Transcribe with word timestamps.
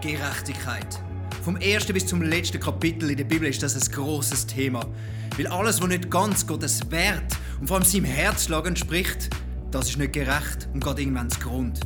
Gerechtigkeit. 0.00 0.98
Vom 1.44 1.56
ersten 1.56 1.92
bis 1.92 2.06
zum 2.06 2.22
letzten 2.22 2.58
Kapitel 2.58 3.10
in 3.10 3.16
der 3.16 3.24
Bibel 3.24 3.48
ist 3.48 3.62
das 3.62 3.74
ein 3.74 3.92
großes 3.92 4.46
Thema. 4.46 4.86
Weil 5.36 5.46
alles, 5.46 5.80
was 5.80 5.88
nicht 5.88 6.10
ganz 6.10 6.46
Gottes 6.46 6.90
Wert 6.90 7.36
und 7.60 7.68
vor 7.68 7.76
allem 7.76 7.84
seinem 7.84 8.04
Herzschlag 8.04 8.66
entspricht, 8.66 9.30
das 9.70 9.90
ist 9.90 9.98
nicht 9.98 10.12
gerecht 10.12 10.68
und 10.72 10.82
geht 10.82 10.98
irgendwann 10.98 11.30
zu 11.30 11.40
Grund. 11.40 11.80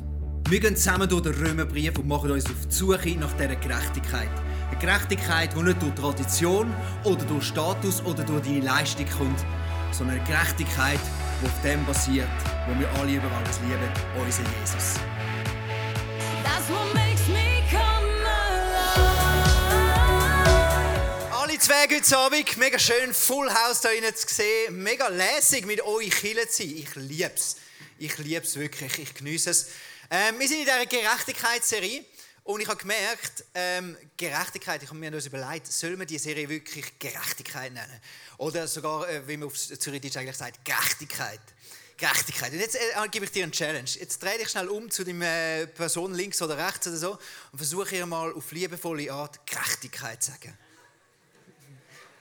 Wir 0.48 0.60
gehen 0.60 0.76
zusammen 0.76 1.08
durch 1.08 1.22
den 1.22 1.34
Römerbrief 1.34 1.98
und 1.98 2.06
machen 2.06 2.30
uns 2.30 2.46
auf 2.46 2.66
die 2.68 2.74
Suche 2.74 3.16
nach 3.18 3.32
dieser 3.32 3.56
Gerechtigkeit. 3.56 4.30
Eine 4.70 4.78
Gerechtigkeit, 4.78 5.50
die 5.56 5.62
nicht 5.62 5.82
durch 5.82 5.94
Tradition 5.94 6.72
oder 7.02 7.24
durch 7.24 7.44
Status 7.44 8.04
oder 8.04 8.22
durch 8.22 8.42
deine 8.42 8.60
Leistung 8.60 9.06
kommt, 9.18 9.44
sondern 9.90 10.16
eine 10.16 10.26
Gerechtigkeit, 10.26 11.00
die 11.42 11.46
auf 11.46 11.62
dem 11.62 11.84
basiert, 11.84 12.28
wo 12.68 12.78
wir 12.78 12.88
alle 13.00 13.16
über 13.16 13.30
alles 13.38 13.60
lieben, 13.60 14.24
unser 14.24 14.42
Jesus. 14.60 15.00
Zwei 21.64 21.88
heute 21.88 22.18
Abend, 22.18 22.56
mega 22.58 22.78
schön, 22.78 23.14
Full 23.14 23.48
House 23.48 23.80
da 23.80 23.88
drinnen 23.88 24.14
zu 24.14 24.26
sehen, 24.28 24.82
mega 24.82 25.08
lässig 25.08 25.64
mit 25.64 25.80
euch 25.80 26.10
Kille 26.10 26.46
zu 26.46 26.62
sein. 26.62 26.76
Ich 26.76 26.94
liebe 26.94 27.30
es. 27.34 27.56
Ich 27.98 28.18
liebe 28.18 28.44
es 28.44 28.56
wirklich, 28.56 28.98
ich 28.98 29.14
genieße 29.14 29.48
es. 29.48 29.68
Ähm, 30.10 30.38
wir 30.38 30.46
sind 30.46 30.58
in 30.58 30.64
dieser 30.66 30.84
Gerechtigkeitsserie 30.84 32.04
und 32.42 32.60
ich 32.60 32.68
habe 32.68 32.76
gemerkt, 32.76 33.46
ähm, 33.54 33.96
Gerechtigkeit, 34.14 34.82
ich 34.82 34.90
habe 34.90 34.98
mir 34.98 35.10
uns 35.10 35.24
überlegt, 35.24 35.72
sollen 35.72 35.98
wir 35.98 36.04
die 36.04 36.18
Serie 36.18 36.46
wirklich 36.50 36.98
Gerechtigkeit 36.98 37.72
nennen? 37.72 37.98
Oder 38.36 38.68
sogar, 38.68 39.08
äh, 39.08 39.26
wie 39.26 39.38
man 39.38 39.46
auf 39.48 39.56
Zürichdeutsch 39.56 40.18
eigentlich 40.18 40.36
sagt, 40.36 40.62
Gerechtigkeit. 40.66 41.40
Gerechtigkeit. 41.96 42.52
Und 42.52 42.60
jetzt 42.60 42.74
äh, 42.74 43.08
gebe 43.10 43.24
ich 43.24 43.32
dir 43.32 43.44
eine 43.44 43.52
Challenge. 43.52 43.88
Jetzt 43.88 44.22
dreh 44.22 44.36
dich 44.36 44.50
schnell 44.50 44.68
um 44.68 44.90
zu 44.90 45.02
der 45.02 45.62
äh, 45.62 45.66
Person 45.66 46.12
links 46.12 46.42
oder 46.42 46.58
rechts 46.58 46.88
oder 46.88 46.98
so 46.98 47.12
und 47.52 47.56
versuche 47.56 47.96
ihr 47.96 48.04
mal 48.04 48.34
auf 48.34 48.52
liebevolle 48.52 49.10
Art 49.10 49.46
Gerechtigkeit 49.46 50.22
zu 50.22 50.32
sagen. 50.32 50.58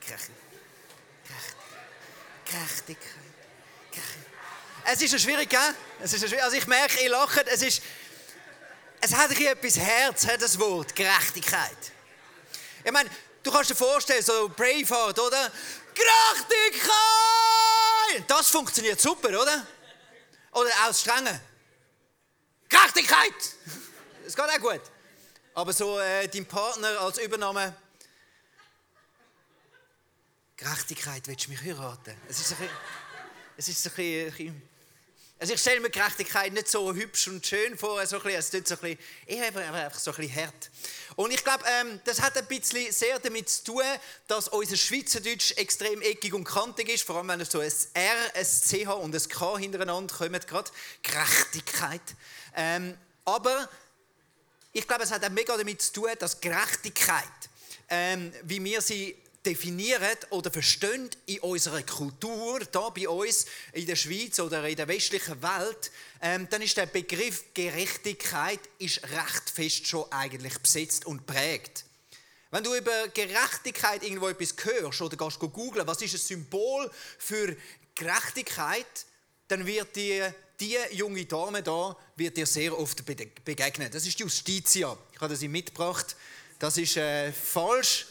Gerecht. 0.05 0.29
Gerecht. 1.27 1.55
Gerechtigkeit. 2.45 3.33
Es 4.85 5.01
ist 5.01 5.21
schwierig, 5.21 5.49
gell? 5.49 5.59
Es 6.01 6.13
ist 6.13 6.27
schwierig. 6.27 6.43
Also 6.43 6.57
ich 6.57 6.67
merke, 6.67 7.01
ihr 7.01 7.09
lacht. 7.09 7.47
Es 7.47 7.61
ist, 7.61 7.81
es 8.99 9.15
hat 9.15 9.29
bisschen 9.29 9.47
etwas 9.47 9.77
Herz, 9.77 10.27
das 10.39 10.59
Wort 10.59 10.93
Gerechtigkeit. 10.93 11.91
Ich 12.83 12.91
meine, 12.91 13.09
du 13.41 13.51
kannst 13.51 13.69
dir 13.69 13.75
vorstellen, 13.75 14.21
so 14.21 14.49
Braveheart, 14.49 15.17
oder? 15.19 15.51
Gerechtigkeit! 15.93 16.89
Das 18.27 18.49
funktioniert 18.49 18.99
super, 18.99 19.29
oder? 19.29 19.65
Oder 20.51 20.69
das 20.85 21.01
Strenge. 21.01 21.39
Gerechtigkeit! 22.69 23.33
Das 24.25 24.37
geht 24.37 24.45
auch 24.45 24.59
gut. 24.59 24.79
Aber 25.53 25.73
so 25.73 25.99
äh, 25.99 26.29
dein 26.29 26.45
Partner 26.45 26.97
als 27.01 27.17
Übernahme. 27.17 27.75
Gerechtigkeit, 30.55 31.27
willst 31.27 31.47
du 31.47 31.51
mich 31.51 31.61
heiraten? 31.61 32.15
Es 32.29 32.39
ist 32.39 32.51
ein 32.51 32.57
bisschen, 32.57 32.75
es 33.57 33.67
ist 33.69 33.87
ein 33.87 33.93
bisschen, 33.93 34.61
also 35.39 35.53
ich 35.55 35.59
stelle 35.59 35.79
mir 35.79 35.89
Gerechtigkeit 35.89 36.53
nicht 36.53 36.67
so 36.67 36.93
hübsch 36.93 37.27
und 37.27 37.45
schön 37.45 37.75
vor, 37.75 38.05
so 38.05 38.17
ein 38.17 38.21
bisschen, 38.21 38.39
es 38.39 38.49
tut 38.51 38.67
so 38.67 38.75
ein 38.75 38.81
bisschen, 38.81 38.99
eher 39.25 39.47
einfach 39.47 39.97
so 39.97 40.11
ein 40.11 40.17
bisschen 40.17 40.35
hart. 40.35 40.69
Und 41.15 41.31
ich 41.31 41.43
glaube, 41.43 41.63
ähm, 41.81 41.99
das 42.05 42.21
hat 42.21 42.37
ein 42.37 42.45
bisschen 42.45 42.91
sehr 42.91 43.17
damit 43.17 43.49
zu 43.49 43.63
tun, 43.63 43.83
dass 44.27 44.47
unser 44.47 44.77
Schweizerdeutsch 44.77 45.53
extrem 45.57 46.01
eckig 46.03 46.35
und 46.35 46.43
kantig 46.43 46.89
ist, 46.89 47.03
vor 47.03 47.17
allem 47.17 47.29
wenn 47.29 47.43
so 47.45 47.59
ein 47.59 47.71
R, 47.93 48.35
ein 48.35 48.45
CH 48.45 48.89
und 48.89 49.15
ein 49.15 49.29
K 49.29 49.57
hintereinander 49.57 50.15
kommen, 50.15 50.39
gerade 50.39 50.71
Gerechtigkeit. 51.01 52.01
Ähm, 52.55 52.95
aber 53.25 53.69
ich 54.71 54.87
glaube, 54.87 55.03
es 55.03 55.11
hat 55.11 55.25
auch 55.25 55.29
mega 55.29 55.57
damit 55.57 55.81
zu 55.81 55.93
tun, 55.93 56.09
dass 56.19 56.39
Gerechtigkeit, 56.39 57.23
ähm, 57.89 58.31
wie 58.43 58.63
wir 58.63 58.81
sie 58.81 59.22
definieren 59.45 60.17
oder 60.29 60.51
verstehen 60.51 61.09
in 61.25 61.39
unserer 61.39 61.83
Kultur, 61.83 62.59
da 62.71 62.89
bei 62.89 63.07
uns 63.09 63.45
in 63.73 63.85
der 63.85 63.95
Schweiz 63.95 64.39
oder 64.39 64.67
in 64.67 64.75
der 64.75 64.87
westlichen 64.87 65.41
Welt, 65.41 65.91
ähm, 66.21 66.47
dann 66.49 66.61
ist 66.61 66.77
der 66.77 66.85
Begriff 66.85 67.43
Gerechtigkeit 67.53 68.59
ist 68.79 69.03
recht 69.03 69.49
fest 69.53 69.87
schon 69.87 70.09
eigentlich 70.11 70.57
besetzt 70.59 71.05
und 71.05 71.25
prägt. 71.25 71.85
Wenn 72.51 72.63
du 72.63 72.73
über 72.75 73.07
Gerechtigkeit 73.09 74.03
irgendwo 74.03 74.29
etwas 74.29 74.53
hörst 74.63 75.01
oder 75.01 75.17
gehst 75.17 75.39
googeln, 75.39 75.87
was 75.87 76.01
ist 76.01 76.13
ein 76.13 76.19
Symbol 76.19 76.89
für 77.17 77.55
Gerechtigkeit, 77.95 79.05
dann 79.47 79.65
wird 79.65 79.95
dir 79.95 80.33
die 80.59 80.77
junge 80.91 81.25
Dame 81.25 81.61
da 81.63 81.97
wird 82.15 82.37
dir 82.37 82.45
sehr 82.45 82.77
oft 82.77 83.03
begegnen. 83.05 83.89
Das 83.91 84.05
ist 84.05 84.19
Justitia. 84.19 84.95
Ich 85.13 85.19
habe 85.19 85.35
sie 85.35 85.47
mitgebracht. 85.47 86.15
Das 86.59 86.77
ist 86.77 86.95
äh, 86.95 87.31
falsch 87.33 88.05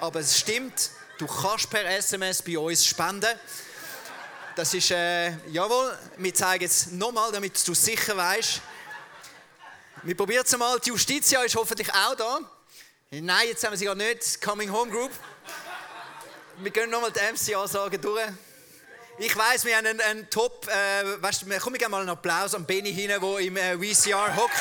aber 0.00 0.20
es 0.20 0.38
stimmt, 0.38 0.90
du 1.18 1.26
kannst 1.26 1.70
per 1.70 1.84
SMS 1.84 2.42
bei 2.42 2.58
uns 2.58 2.84
spenden. 2.84 3.38
Das 4.54 4.74
ist, 4.74 4.90
äh, 4.90 5.30
jawohl, 5.48 5.96
wir 6.16 6.34
zeigen 6.34 6.64
es 6.64 6.90
nochmal, 6.90 7.30
damit 7.30 7.66
du 7.66 7.74
sicher 7.74 8.16
weißt. 8.16 8.60
Wir 10.02 10.16
probieren 10.16 10.44
es 10.44 10.56
mal. 10.56 10.78
Die 10.80 10.90
Justitia 10.90 11.42
ist 11.42 11.54
hoffentlich 11.54 11.92
auch 11.92 12.14
da. 12.14 12.40
Nein, 13.10 13.48
jetzt 13.48 13.64
haben 13.64 13.72
wir 13.72 13.78
sie 13.78 13.84
gar 13.84 13.94
nicht. 13.94 14.40
Coming 14.40 14.72
Home 14.72 14.90
Group. 14.90 15.12
Wir 16.58 16.70
gehen 16.70 16.90
nochmal 16.90 17.12
die 17.12 17.20
MC-Ansage 17.20 17.98
durch. 17.98 18.24
Ich 19.18 19.36
weiß, 19.36 19.64
wir 19.64 19.76
haben 19.76 19.86
einen, 19.86 20.00
einen 20.00 20.30
Top. 20.30 20.66
Äh, 20.68 21.22
weißt 21.22 21.44
komm, 21.60 21.74
ich 21.74 21.80
gerne 21.80 21.90
mal 21.90 22.00
einen 22.00 22.10
Applaus 22.10 22.54
an 22.54 22.64
Benny 22.64 22.92
hin, 22.92 23.08
der 23.08 23.22
im 23.38 23.56
äh, 23.56 23.76
VCR 23.76 24.36
hockt. 24.36 24.56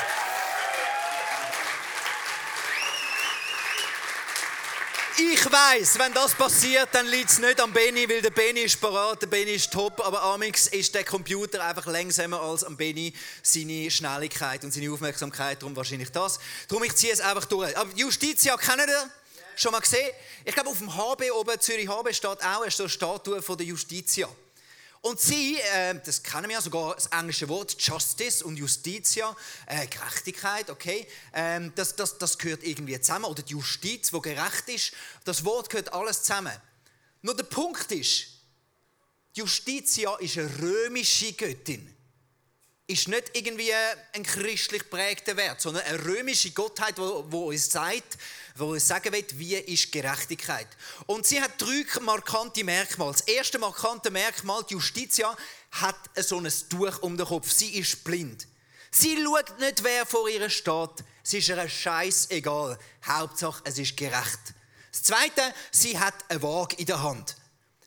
Ich 5.19 5.51
weiß, 5.51 5.97
wenn 5.97 6.13
das 6.13 6.35
passiert, 6.35 6.89
dann 6.91 7.07
liegt 7.07 7.31
es 7.31 7.39
nicht 7.39 7.59
am 7.59 7.73
Benny, 7.73 8.07
weil 8.07 8.21
der 8.21 8.29
Benny 8.29 8.59
ist 8.59 8.79
parat, 8.79 9.19
der 9.19 9.25
Benny 9.25 9.53
ist 9.53 9.73
top, 9.73 9.99
aber 10.05 10.21
amix 10.21 10.67
ist 10.67 10.93
der 10.93 11.03
Computer 11.03 11.63
einfach 11.63 11.87
langsamer 11.87 12.39
als 12.39 12.63
am 12.63 12.77
Benny 12.77 13.11
seine 13.41 13.89
Schnelligkeit 13.89 14.63
und 14.63 14.71
seine 14.71 14.91
Aufmerksamkeit, 14.91 15.59
darum 15.59 15.75
wahrscheinlich 15.75 16.11
das. 16.11 16.39
Darum 16.67 16.83
ich 16.83 16.93
ziehe 16.95 17.11
es 17.11 17.19
einfach 17.19 17.45
durch. 17.45 17.75
Aber 17.75 17.89
Justitia, 17.95 18.55
kennt 18.57 18.87
ihr? 18.87 19.09
Schon 19.55 19.71
mal 19.71 19.79
gesehen? 19.79 20.11
Ich 20.45 20.53
glaube, 20.53 20.69
auf 20.69 20.77
dem 20.77 20.95
HB 20.95 21.31
oben, 21.31 21.59
Zürich 21.59 21.89
HB, 21.89 22.13
steht 22.13 22.43
auch 22.43 22.61
eine 22.61 22.69
Statue 22.69 23.41
von 23.41 23.57
der 23.57 23.65
Justitia. 23.65 24.29
Und 25.07 25.21
sie, 25.21 25.57
äh, 25.57 25.97
das 26.03 26.21
kennen 26.21 26.49
wir 26.49 26.59
sogar 26.59 26.93
das 26.95 27.05
englische 27.05 27.47
Wort 27.47 27.81
Justice 27.81 28.43
und 28.43 28.57
Justitia, 28.57 29.33
äh, 29.65 29.87
Gerechtigkeit, 29.87 30.69
okay, 30.69 31.07
ähm, 31.33 31.71
das, 31.75 31.95
das, 31.95 32.17
das 32.17 32.37
gehört 32.37 32.61
irgendwie 32.63 32.99
zusammen. 32.99 33.23
Oder 33.23 33.41
die 33.41 33.53
Justiz, 33.53 34.11
wo 34.11 34.19
gerecht 34.19 34.67
ist, 34.67 34.91
das 35.23 35.45
Wort 35.45 35.69
gehört 35.69 35.93
alles 35.93 36.23
zusammen. 36.23 36.51
Nur 37.21 37.37
der 37.37 37.45
Punkt 37.45 37.89
ist, 37.93 38.25
Justitia 39.33 40.17
ist 40.17 40.37
eine 40.39 40.59
römische 40.59 41.31
Göttin. 41.31 41.95
Ist 42.89 43.09
nicht 43.09 43.31
irgendwie 43.33 43.73
ein 44.13 44.23
christlich 44.23 44.89
prägter 44.89 45.35
Wert, 45.35 45.59
sondern 45.59 45.83
eine 45.83 46.05
römische 46.05 46.51
Gottheit, 46.51 46.97
wo, 46.97 47.49
uns 47.49 47.69
sagt, 47.69 48.17
wo 48.55 48.75
es 48.75 48.87
sagen 48.87 49.11
will, 49.11 49.25
wie 49.33 49.55
ist 49.55 49.91
Gerechtigkeit. 49.91 50.67
Und 51.05 51.25
sie 51.25 51.41
hat 51.41 51.61
drei 51.61 51.83
markante 52.01 52.63
Merkmale. 52.63 53.11
Das 53.11 53.21
erste 53.21 53.59
markante 53.59 54.09
Merkmal, 54.09 54.63
die 54.69 54.75
Justitia, 54.75 55.35
hat 55.71 55.97
so 56.15 56.39
ein 56.39 56.51
Tuch 56.69 57.01
um 57.01 57.17
den 57.17 57.25
Kopf. 57.25 57.51
Sie 57.51 57.77
ist 57.77 58.05
blind. 58.05 58.47
Sie 58.89 59.21
schaut 59.21 59.59
nicht, 59.59 59.83
wer 59.83 60.05
vor 60.05 60.29
ihr 60.29 60.49
steht. 60.49 61.03
Es 61.23 61.33
ist 61.33 61.49
ihr 61.49 61.67
Scheiß 61.67 62.27
egal. 62.29 62.79
Hauptsache, 63.05 63.61
es 63.65 63.77
ist 63.77 63.97
gerecht. 63.97 64.39
Das 64.91 65.03
Zweite, 65.03 65.53
sie 65.71 65.99
hat 65.99 66.15
eine 66.29 66.41
Waage 66.41 66.77
in 66.77 66.85
der 66.85 67.03
Hand. 67.03 67.35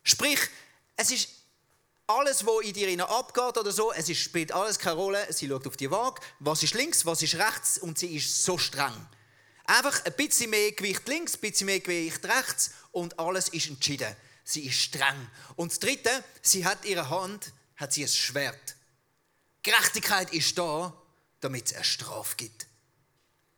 Sprich, 0.05 0.39
es 0.97 1.11
ist 1.11 1.29
alles, 2.11 2.45
was 2.45 2.65
in 2.65 2.73
dir 2.73 3.09
abgeht 3.09 3.57
oder 3.57 3.71
so, 3.71 3.93
es 3.93 4.17
spielt 4.17 4.53
alles 4.53 4.79
keine 4.79 4.97
Rolle. 4.97 5.33
Sie 5.33 5.49
schaut 5.49 5.67
auf 5.67 5.77
die 5.77 5.91
Waage, 5.91 6.21
was 6.41 6.63
ist 6.63 6.75
links, 6.75 7.07
was 7.07 7.23
ist 7.23 7.37
rechts 7.37 7.79
und 7.79 7.99
sie 7.99 8.17
ist 8.17 8.45
so 8.45 8.59
streng. 8.59 8.95
Einfach 9.65 10.05
ein 10.05 10.13
bisschen 10.15 10.51
mehr 10.51 10.73
Gewicht 10.73 11.07
links, 11.07 11.35
ein 11.35 11.41
bisschen 11.41 11.67
mehr 11.67 11.81
Gewicht 11.81 12.25
rechts 12.25 12.73
und 12.91 13.19
alles 13.19 13.49
ist 13.49 13.69
entschieden. 13.69 14.15
Sie 14.45 14.67
ist 14.67 14.81
streng. 14.81 15.31
Und 15.55 15.71
das 15.71 15.79
Dritte, 15.79 16.25
sie 16.43 16.67
hat 16.67 16.85
ihre 16.85 17.09
Hand, 17.09 17.53
hat 17.77 17.93
sie 17.93 18.03
ein 18.03 18.09
Schwert. 18.09 18.77
Gerechtigkeit 19.63 20.33
ist 20.33 20.59
da, 20.59 20.93
damit 21.41 21.67
es 21.67 21.75
eine 21.75 21.85
Strafe 21.85 22.35
gibt. 22.37 22.67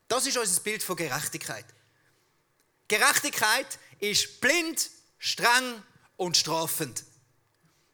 Das 0.08 0.26
ist 0.26 0.36
unser 0.36 0.60
Bild 0.60 0.82
von 0.82 0.96
Gerechtigkeit. 0.96 1.64
Gerechtigkeit 2.88 3.78
ist 4.00 4.40
blind, 4.40 4.90
streng 5.18 5.82
und 6.16 6.36
strafend. 6.36 7.04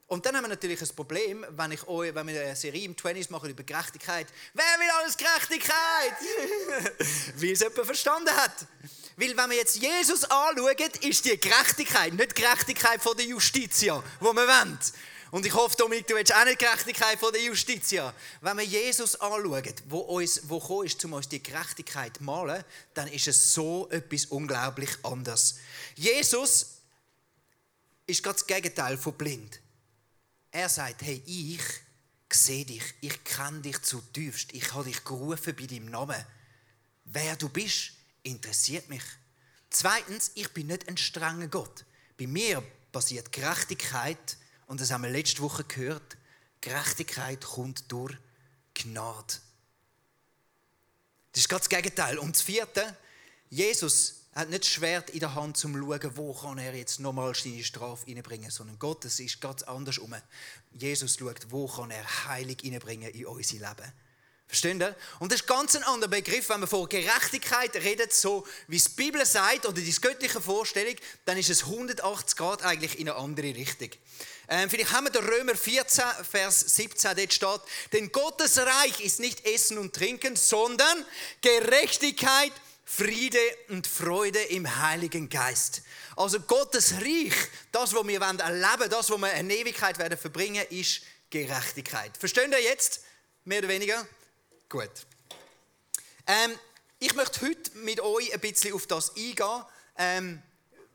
Und 0.08 0.24
dann 0.24 0.34
haben 0.34 0.44
wir 0.44 0.48
natürlich 0.48 0.80
ein 0.80 0.88
Problem, 0.96 1.44
wenn, 1.50 1.70
ich 1.70 1.86
euch, 1.86 2.14
wenn 2.14 2.26
wir 2.26 2.40
eine 2.40 2.56
Serie 2.56 2.82
im 2.86 2.96
20s 2.96 3.30
machen 3.30 3.50
über 3.50 3.62
Gerechtigkeit. 3.62 4.26
Wer 4.54 4.64
will 4.64 4.90
alles 4.98 5.18
Gerechtigkeit? 5.18 6.14
Wie 7.36 7.52
es 7.52 7.60
jemand 7.60 7.84
verstanden 7.84 8.34
hat. 8.34 8.66
Weil 9.18 9.36
wenn 9.36 9.50
wir 9.50 9.58
jetzt 9.58 9.76
Jesus 9.76 10.24
anschauen, 10.24 10.90
ist 11.02 11.26
die 11.26 11.38
Gerechtigkeit 11.38 12.14
nicht 12.14 12.38
die 12.38 12.42
Gerechtigkeit 12.42 13.02
von 13.02 13.18
der 13.18 13.26
Justitia, 13.26 14.02
wo 14.18 14.32
wir 14.32 14.48
wollen. 14.48 14.78
Und 15.30 15.44
ich 15.44 15.52
hoffe, 15.52 15.76
Dominik, 15.76 16.06
du 16.06 16.14
willst 16.14 16.34
auch 16.34 16.44
nicht 16.46 16.58
die 16.58 16.64
Gerechtigkeit 16.64 17.18
von 17.18 17.30
der 17.30 17.42
Justitia. 17.42 18.14
Wenn 18.40 18.56
wir 18.56 18.64
Jesus 18.64 19.14
anschauen, 19.20 19.74
wo 19.90 19.98
uns, 19.98 20.40
wo 20.48 20.58
gekommen 20.58 20.86
ist, 20.86 21.04
um 21.04 21.12
uns 21.12 21.28
die 21.28 21.42
Gerechtigkeit 21.42 22.18
malen, 22.22 22.64
dann 22.94 23.08
ist 23.08 23.28
es 23.28 23.52
so 23.52 23.90
etwas 23.90 24.24
unglaublich 24.24 24.90
anders. 25.02 25.58
Jesus 25.96 26.78
ist 28.06 28.22
ganz 28.22 28.38
das 28.38 28.46
Gegenteil 28.46 28.96
von 28.96 29.12
blind. 29.12 29.60
Er 30.58 30.68
sagt, 30.68 31.02
hey, 31.02 31.22
ich 31.24 31.62
sehe 32.32 32.64
dich, 32.64 32.82
ich 33.00 33.22
kenne 33.22 33.60
dich 33.60 33.80
zutiefst, 33.80 34.52
ich 34.52 34.74
habe 34.74 34.86
dich 34.86 35.04
gerufen 35.04 35.54
bei 35.54 35.66
deinem 35.66 35.86
Namen. 35.86 36.20
Wer 37.04 37.36
du 37.36 37.48
bist, 37.48 37.92
interessiert 38.24 38.88
mich. 38.88 39.04
Zweitens, 39.70 40.32
ich 40.34 40.52
bin 40.52 40.66
nicht 40.66 40.88
ein 40.88 40.96
strenger 40.96 41.46
Gott. 41.46 41.84
Bei 42.18 42.26
mir 42.26 42.60
passiert 42.90 43.30
Gerechtigkeit, 43.30 44.36
und 44.66 44.80
das 44.80 44.90
haben 44.90 45.04
wir 45.04 45.10
letzte 45.10 45.42
Woche 45.42 45.62
gehört, 45.62 46.16
Gerechtigkeit 46.60 47.40
kommt 47.40 47.84
durch 47.92 48.16
Gnade. 48.74 49.34
Das 51.30 51.42
ist 51.42 51.48
ganz 51.48 51.68
das 51.68 51.68
Gegenteil. 51.68 52.18
Und 52.18 52.34
das 52.34 52.42
vierte, 52.42 52.96
Jesus 53.48 54.17
hat 54.38 54.50
nicht 54.50 54.62
das 54.62 54.70
Schwert 54.70 55.10
in 55.10 55.18
der 55.18 55.34
Hand, 55.34 55.64
um 55.64 55.74
zu 55.74 55.80
schauen, 55.80 56.16
wo 56.16 56.32
kann 56.32 56.58
er 56.58 56.72
jetzt 56.72 57.00
nochmal 57.00 57.34
seine 57.34 57.64
Strafe 57.64 58.06
reinbringen, 58.06 58.50
sondern 58.50 58.78
Gott, 58.78 59.04
das 59.04 59.18
ist 59.18 59.40
ganz 59.40 59.64
anders 59.64 59.98
um. 59.98 60.14
Jesus 60.72 61.16
schaut, 61.18 61.50
wo 61.50 61.66
kann 61.66 61.90
er 61.90 62.04
Heilig 62.26 62.58
reinbringen 62.64 63.10
in 63.10 63.26
unser 63.26 63.54
Leben. 63.54 63.92
Verstehen 64.46 64.80
ihr? 64.80 64.96
Und 65.18 65.32
das 65.32 65.40
ist 65.40 65.46
ganz 65.48 65.74
ein 65.74 65.82
anderer 65.82 66.08
Begriff. 66.08 66.48
Wenn 66.48 66.60
man 66.60 66.68
von 66.68 66.88
Gerechtigkeit 66.88 67.74
redet, 67.74 68.14
so 68.14 68.46
wie 68.68 68.76
es 68.76 68.84
die 68.84 69.02
Bibel 69.02 69.26
sagt, 69.26 69.66
oder 69.66 69.80
die 69.80 69.92
göttliche 69.92 70.40
Vorstellung, 70.40 70.94
dann 71.24 71.36
ist 71.36 71.50
es 71.50 71.64
180 71.64 72.38
Grad 72.38 72.62
eigentlich 72.62 72.98
in 72.98 73.10
eine 73.10 73.18
andere 73.18 73.54
Richtung. 73.54 73.90
Ähm, 74.48 74.70
vielleicht 74.70 74.92
haben 74.92 75.04
wir 75.04 75.10
den 75.10 75.24
Römer 75.24 75.56
14, 75.56 76.04
Vers 76.30 76.60
17, 76.60 77.16
dort 77.16 77.32
steht, 77.32 77.60
denn 77.92 78.10
Gottes 78.12 78.56
Reich 78.56 79.00
ist 79.00 79.20
nicht 79.20 79.44
Essen 79.44 79.76
und 79.76 79.94
Trinken, 79.94 80.36
sondern 80.36 81.04
Gerechtigkeit, 81.42 82.52
Friede 82.90 83.38
und 83.68 83.86
Freude 83.86 84.40
im 84.44 84.82
Heiligen 84.82 85.28
Geist. 85.28 85.82
Also 86.16 86.40
Gottes 86.40 86.94
Reich, 86.94 87.34
das, 87.70 87.94
was 87.94 88.06
wir 88.08 88.18
erleben 88.18 88.40
wollen, 88.40 88.90
das, 88.90 89.10
was 89.10 89.20
wir 89.20 89.32
in 89.34 89.50
Ewigkeit 89.50 89.98
werden 89.98 90.16
verbringen, 90.16 90.64
ist 90.70 91.02
Gerechtigkeit. 91.28 92.16
Verstehen 92.16 92.50
ihr 92.50 92.62
jetzt? 92.62 93.02
Mehr 93.44 93.58
oder 93.58 93.68
weniger? 93.68 94.06
Gut. 94.70 94.90
Ähm, 96.26 96.58
ich 96.98 97.14
möchte 97.14 97.42
heute 97.46 97.76
mit 97.76 98.00
euch 98.00 98.32
ein 98.32 98.40
bisschen 98.40 98.72
auf 98.72 98.86
das 98.86 99.14
eingehen, 99.14 99.64
ähm, 99.98 100.42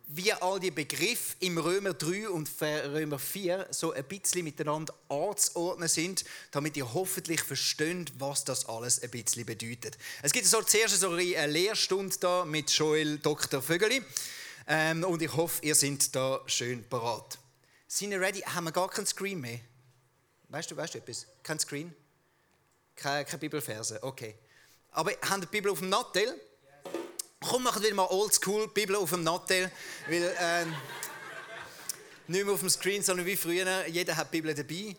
wie 0.07 0.33
all 0.33 0.59
die 0.59 0.71
Begriffe 0.71 1.35
im 1.39 1.57
Römer 1.57 1.93
3 1.93 2.29
und 2.29 2.49
Römer 2.61 3.17
4 3.17 3.67
so 3.71 3.93
ein 3.93 4.03
bisschen 4.03 4.43
miteinander 4.43 4.93
anzuordnen 5.09 5.87
sind, 5.87 6.25
damit 6.51 6.77
ihr 6.77 6.93
hoffentlich 6.93 7.41
versteht, 7.41 8.11
was 8.19 8.43
das 8.43 8.67
alles 8.67 9.01
ein 9.01 9.09
bisschen 9.09 9.45
bedeutet. 9.45 9.97
Es 10.21 10.33
gibt 10.33 10.45
so 10.45 10.61
zuerst 10.61 10.99
so 10.99 11.09
eine 11.11 11.47
Lehrstunde 11.47 12.15
da 12.19 12.45
mit 12.45 12.69
Joel 12.71 13.17
Dr. 13.17 13.61
Vögeli 13.61 14.03
ähm, 14.67 15.03
und 15.03 15.21
ich 15.21 15.33
hoffe, 15.33 15.63
ihr 15.65 15.75
seid 15.75 16.13
da 16.15 16.41
schön 16.45 16.83
parat. 16.87 17.39
Sind 17.87 18.11
ihr 18.11 18.19
ready? 18.19 18.41
Haben 18.41 18.65
wir 18.65 18.71
gar 18.71 18.89
keinen 18.89 19.05
Screen 19.05 19.39
mehr? 19.39 19.59
Weißt 20.49 20.69
du, 20.69 20.77
weißt 20.77 20.93
du 20.93 20.97
etwas? 20.99 21.25
Kein 21.41 21.59
Screen? 21.59 21.93
Keine, 22.95 23.25
keine 23.25 23.39
Bibelverse, 23.39 24.01
okay. 24.03 24.35
Aber 24.91 25.11
haben 25.23 25.41
die 25.41 25.47
Bibel 25.47 25.71
auf 25.71 25.79
dem 25.79 25.89
Nattel? 25.89 26.39
Komm, 27.49 27.63
machen 27.63 27.83
wir 27.83 27.93
mal 27.93 28.07
oldschool, 28.09 28.69
Bibel 28.69 28.95
auf 28.95 29.09
dem 29.09 29.23
Nattel. 29.23 29.69
Weil, 30.07 30.23
äh, 30.23 30.65
nicht 32.27 32.45
mehr 32.45 32.53
auf 32.53 32.61
dem 32.61 32.69
Screen, 32.69 33.03
sondern 33.03 33.25
wie 33.25 33.35
früher, 33.35 33.85
jeder 33.87 34.15
hat 34.15 34.33
die 34.33 34.41
Bibel 34.41 34.53
dabei. 34.53 34.95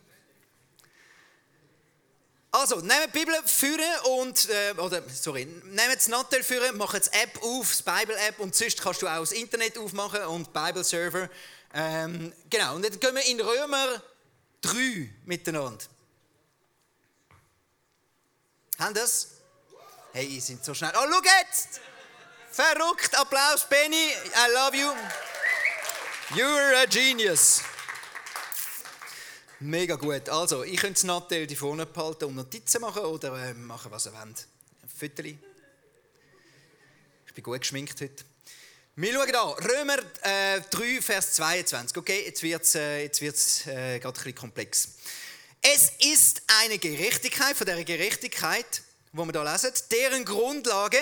Also, 2.50 2.76
nehmt 2.80 3.06
die 3.06 3.18
Bibel 3.18 3.34
führen 3.46 4.00
und, 4.20 4.48
äh, 4.48 4.74
oder, 4.76 5.02
sorry, 5.08 5.46
nehmt 5.46 5.96
das 5.96 6.08
Nattel 6.08 6.42
führen, 6.42 6.76
macht 6.76 7.06
die 7.06 7.18
App 7.18 7.42
auf, 7.42 7.68
das 7.68 7.82
Bible-App 7.82 8.38
und 8.38 8.54
sonst 8.54 8.80
kannst 8.80 9.02
du 9.02 9.08
auch 9.08 9.20
das 9.20 9.32
Internet 9.32 9.78
aufmachen 9.78 10.22
und 10.24 10.52
Bible-Server. 10.52 11.30
Ähm, 11.72 12.32
genau, 12.50 12.76
und 12.76 12.84
dann 12.84 13.00
gehen 13.00 13.14
wir 13.14 13.26
in 13.26 13.40
Römer 13.40 14.02
3 14.60 15.10
miteinander. 15.24 15.84
Haben 18.78 18.94
das? 18.94 19.28
Hey, 20.12 20.26
ihr 20.26 20.42
seid 20.42 20.64
so 20.64 20.74
schnell. 20.74 20.92
Oh, 20.94 21.06
schau 21.10 21.20
jetzt! 21.22 21.80
Verrückt! 22.54 23.12
Applaus, 23.16 23.68
Benny! 23.68 23.96
I 23.96 24.54
love 24.54 24.76
you! 24.76 24.92
You're 26.36 26.76
a 26.76 26.86
genius! 26.86 27.62
Mega 29.58 29.96
gut. 29.96 30.28
Also, 30.28 30.62
ich 30.62 30.76
könnte 30.76 30.94
das 30.94 31.02
Nattel 31.02 31.48
die 31.48 31.56
vorne 31.56 31.84
behalten 31.84 32.26
und 32.26 32.36
Notizen 32.36 32.80
machen 32.80 33.02
oder 33.06 33.34
äh, 33.44 33.54
machen, 33.54 33.90
was 33.90 34.06
ihr 34.06 34.12
wollt. 34.12 34.46
Fütterli. 34.96 35.36
Ich 37.26 37.34
bin 37.34 37.42
gut 37.42 37.58
geschminkt 37.58 38.00
heute. 38.00 38.24
Wir 38.94 39.12
schauen 39.12 39.34
an. 39.34 39.64
Römer 39.64 39.98
äh, 40.22 40.60
3, 40.70 41.02
Vers 41.02 41.32
22. 41.32 41.96
Okay, 41.96 42.22
jetzt 42.24 42.40
wird 42.44 42.62
es 42.62 42.76
äh, 42.76 43.96
äh, 43.96 43.98
gerade 43.98 44.16
ein 44.16 44.22
bisschen 44.22 44.34
komplex. 44.36 44.90
Es 45.60 45.90
ist 45.98 46.42
eine 46.62 46.78
Gerechtigkeit, 46.78 47.56
von 47.56 47.66
der 47.66 47.82
Gerechtigkeit, 47.82 48.82
wo 49.12 49.24
wir 49.24 49.32
da 49.32 49.42
lesen, 49.42 49.72
deren 49.90 50.24
Grundlage 50.24 51.00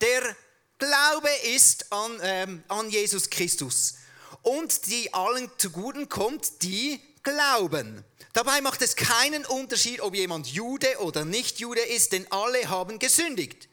der 0.00 0.34
Glaube 0.78 1.30
ist 1.54 1.92
an, 1.92 2.18
ähm, 2.22 2.64
an 2.68 2.90
Jesus 2.90 3.30
Christus 3.30 3.94
und 4.42 4.86
die 4.86 5.12
allen 5.14 5.50
zuguten 5.56 6.08
kommt, 6.08 6.62
die 6.62 7.00
glauben. 7.22 8.04
Dabei 8.32 8.60
macht 8.60 8.82
es 8.82 8.94
keinen 8.94 9.46
Unterschied, 9.46 10.00
ob 10.00 10.14
jemand 10.14 10.46
Jude 10.48 10.98
oder 10.98 11.24
nicht 11.24 11.58
Jude 11.58 11.80
ist, 11.80 12.12
denn 12.12 12.30
alle 12.30 12.68
haben 12.68 12.98
gesündigt. 12.98 13.68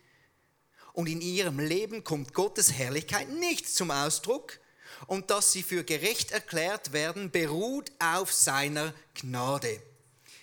Und 0.93 1.07
in 1.07 1.19
ihrem 1.19 1.59
Leben 1.59 2.03
kommt 2.03 2.33
Gottes 2.33 2.71
Herrlichkeit 2.71 3.29
nicht 3.29 3.67
zum 3.67 3.91
Ausdruck. 3.91 4.59
Und 5.07 5.29
dass 5.31 5.51
sie 5.51 5.63
für 5.63 5.83
gerecht 5.83 6.31
erklärt 6.31 6.93
werden, 6.93 7.31
beruht 7.31 7.91
auf 7.99 8.31
seiner 8.31 8.93
Gnade. 9.15 9.81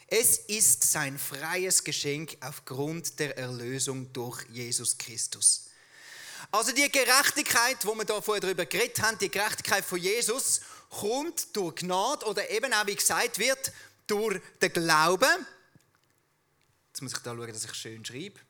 Es 0.07 0.37
ist 0.37 0.85
sein 0.85 1.19
freies 1.19 1.85
Geschenk 1.85 2.37
aufgrund 2.41 3.19
der 3.21 3.39
Erlösung 3.39 4.13
durch 4.13 4.45
Jesus 4.51 4.99
Christus. 4.99 5.70
Also 6.53 6.73
die 6.73 6.91
Gerechtigkeit, 6.91 7.85
wo 7.87 7.95
wir 7.95 8.05
da 8.05 8.21
vorher 8.21 8.41
darüber 8.41 8.67
geredet 8.67 9.01
haben, 9.03 9.19
die 9.19 9.31
Gerechtigkeit 9.31 9.85
von 9.85 9.99
Jesus, 9.99 10.61
kommt 10.89 11.55
durch 11.57 11.77
Gnade 11.77 12.27
oder 12.27 12.51
eben 12.51 12.73
auch, 12.75 12.87
wie 12.87 12.97
gesagt 12.97 13.39
wird, 13.39 13.73
durch 14.09 14.41
den 14.61 14.73
Glauben. 14.73 15.47
Jetzt 16.89 17.03
muss 17.03 17.13
ich 17.13 17.19
da 17.19 17.35
schauen, 17.35 17.53
dass 17.53 17.65
ich 17.65 17.75
schön 17.75 18.05
schreibe. 18.05 18.41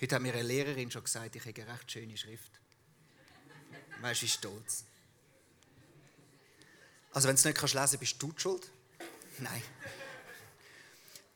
Heute 0.00 0.14
hat 0.16 0.22
mir 0.22 0.32
eine 0.32 0.42
Lehrerin 0.42 0.90
schon 0.90 1.04
gesagt, 1.04 1.36
ich 1.36 1.46
habe 1.46 1.62
eine 1.62 1.72
recht 1.72 1.92
schöne 1.92 2.16
Schrift. 2.16 2.50
Weißt 4.00 4.22
du, 4.22 4.26
wie 4.26 4.30
stolz. 4.30 4.84
Also 7.12 7.28
wenn 7.28 7.36
du 7.36 7.40
es 7.40 7.44
nicht 7.44 7.60
lesen 7.60 7.76
kannst, 7.76 8.00
bist 8.00 8.22
du 8.22 8.32
schuld? 8.36 8.70
Nein. 9.38 9.62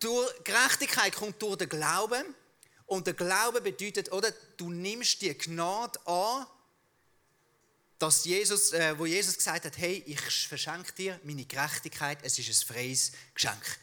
Durch 0.01 0.45
Gerechtigkeit 0.45 1.15
kommt 1.15 1.41
durch 1.41 1.57
den 1.57 1.69
Glauben. 1.69 2.35
Und 2.93 3.07
der 3.07 3.15
Glaube 3.15 3.63
bedeutet, 3.63 4.13
oder 4.13 4.31
du 4.59 4.69
nimmst 4.69 5.23
die 5.23 5.33
Gnade 5.33 5.99
an, 6.07 6.47
dass 7.99 8.27
Jesus, 8.27 8.75
äh, 8.75 8.99
wo 8.99 9.07
Jesus 9.07 9.39
gesagt 9.39 9.65
hat, 9.65 9.79
hey, 9.79 10.03
ich 10.07 10.21
verschenke 10.21 10.93
dir 10.93 11.19
meine 11.25 11.47
Gerechtigkeit, 11.47 12.19
es 12.21 12.39
ist 12.39 12.51
ein 12.51 12.75
freies 12.75 13.13
Geschenk. 13.35 13.79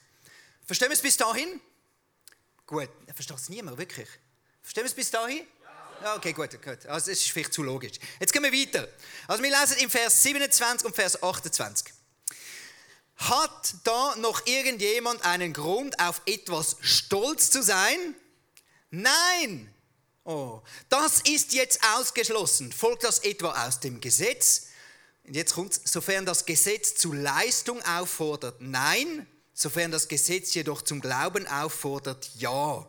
Verstehen 0.63 0.89
wir 0.89 0.93
es 0.93 1.01
bis 1.01 1.17
dahin? 1.17 1.59
Gut, 2.67 2.87
versteht 3.15 3.35
es 3.35 3.49
niemand, 3.49 3.79
wirklich? 3.79 4.07
Verstehen 4.61 4.83
wir 4.83 4.89
es 4.89 4.93
bis 4.93 5.09
dahin? 5.09 5.41
Ja. 6.03 6.15
Okay, 6.15 6.33
gut, 6.33 6.61
gut. 6.61 6.85
Also 6.85 7.09
es 7.09 7.21
ist 7.21 7.31
vielleicht 7.31 7.53
zu 7.53 7.63
logisch. 7.63 7.97
Jetzt 8.19 8.31
gehen 8.31 8.43
wir 8.43 8.53
weiter. 8.53 8.87
Also 9.27 9.41
wir 9.41 9.49
lesen 9.49 9.77
im 9.79 9.89
Vers 9.89 10.21
27 10.21 10.85
und 10.85 10.95
Vers 10.95 11.23
28. 11.23 11.91
Hat 13.15 13.73
da 13.85 14.15
noch 14.17 14.45
irgendjemand 14.45 15.23
einen 15.23 15.51
Grund, 15.51 15.99
auf 15.99 16.21
etwas 16.27 16.77
stolz 16.81 17.49
zu 17.49 17.63
sein? 17.63 18.13
Nein! 18.91 19.73
Oh, 20.23 20.61
das 20.89 21.21
ist 21.21 21.53
jetzt 21.53 21.79
ausgeschlossen. 21.97 22.71
Folgt 22.71 23.03
das 23.03 23.19
etwa 23.19 23.67
aus 23.67 23.79
dem 23.79 23.99
Gesetz? 23.99 24.67
Und 25.23 25.35
jetzt 25.35 25.53
kommt 25.53 25.73
sofern 25.73 26.25
das 26.25 26.45
Gesetz 26.45 26.95
zu 26.95 27.13
Leistung 27.13 27.81
auffordert, 27.83 28.61
nein. 28.61 29.27
Sofern 29.53 29.91
das 29.91 30.07
Gesetz 30.07 30.53
jedoch 30.53 30.81
zum 30.81 31.01
Glauben 31.01 31.47
auffordert, 31.47 32.31
ja. 32.35 32.87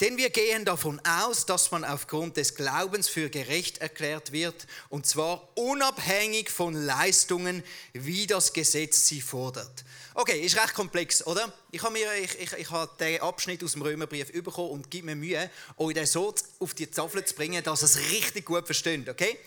Denn 0.00 0.18
wir 0.18 0.28
gehen 0.28 0.66
davon 0.66 1.00
aus, 1.06 1.46
dass 1.46 1.70
man 1.70 1.82
aufgrund 1.82 2.36
des 2.36 2.54
Glaubens 2.54 3.08
für 3.08 3.30
gerecht 3.30 3.78
erklärt 3.78 4.30
wird, 4.30 4.66
und 4.90 5.06
zwar 5.06 5.48
unabhängig 5.56 6.50
von 6.50 6.74
Leistungen, 6.74 7.64
wie 7.94 8.26
das 8.26 8.52
Gesetz 8.52 9.06
sie 9.06 9.22
fordert. 9.22 9.84
Okay, 10.12 10.40
ist 10.40 10.56
recht 10.56 10.74
komplex, 10.74 11.26
oder? 11.26 11.50
Ich 11.70 11.82
habe, 11.82 11.94
mir, 11.94 12.12
ich, 12.14 12.38
ich, 12.38 12.52
ich 12.52 12.70
habe 12.70 12.90
den 13.00 13.22
Abschnitt 13.22 13.64
aus 13.64 13.72
dem 13.72 13.82
Römerbrief 13.82 14.32
bekommen 14.32 14.70
und 14.70 14.90
gebe 14.90 15.06
mir 15.06 15.16
Mühe, 15.16 15.50
euch 15.78 15.94
den 15.94 16.06
so 16.06 16.34
auf 16.58 16.74
die 16.74 16.86
Tafel 16.86 17.24
zu 17.24 17.34
bringen, 17.34 17.62
dass 17.64 17.82
ihr 17.82 17.86
es 17.86 17.98
richtig 18.10 18.44
gut 18.44 18.66
versteht, 18.66 19.08
okay? 19.08 19.38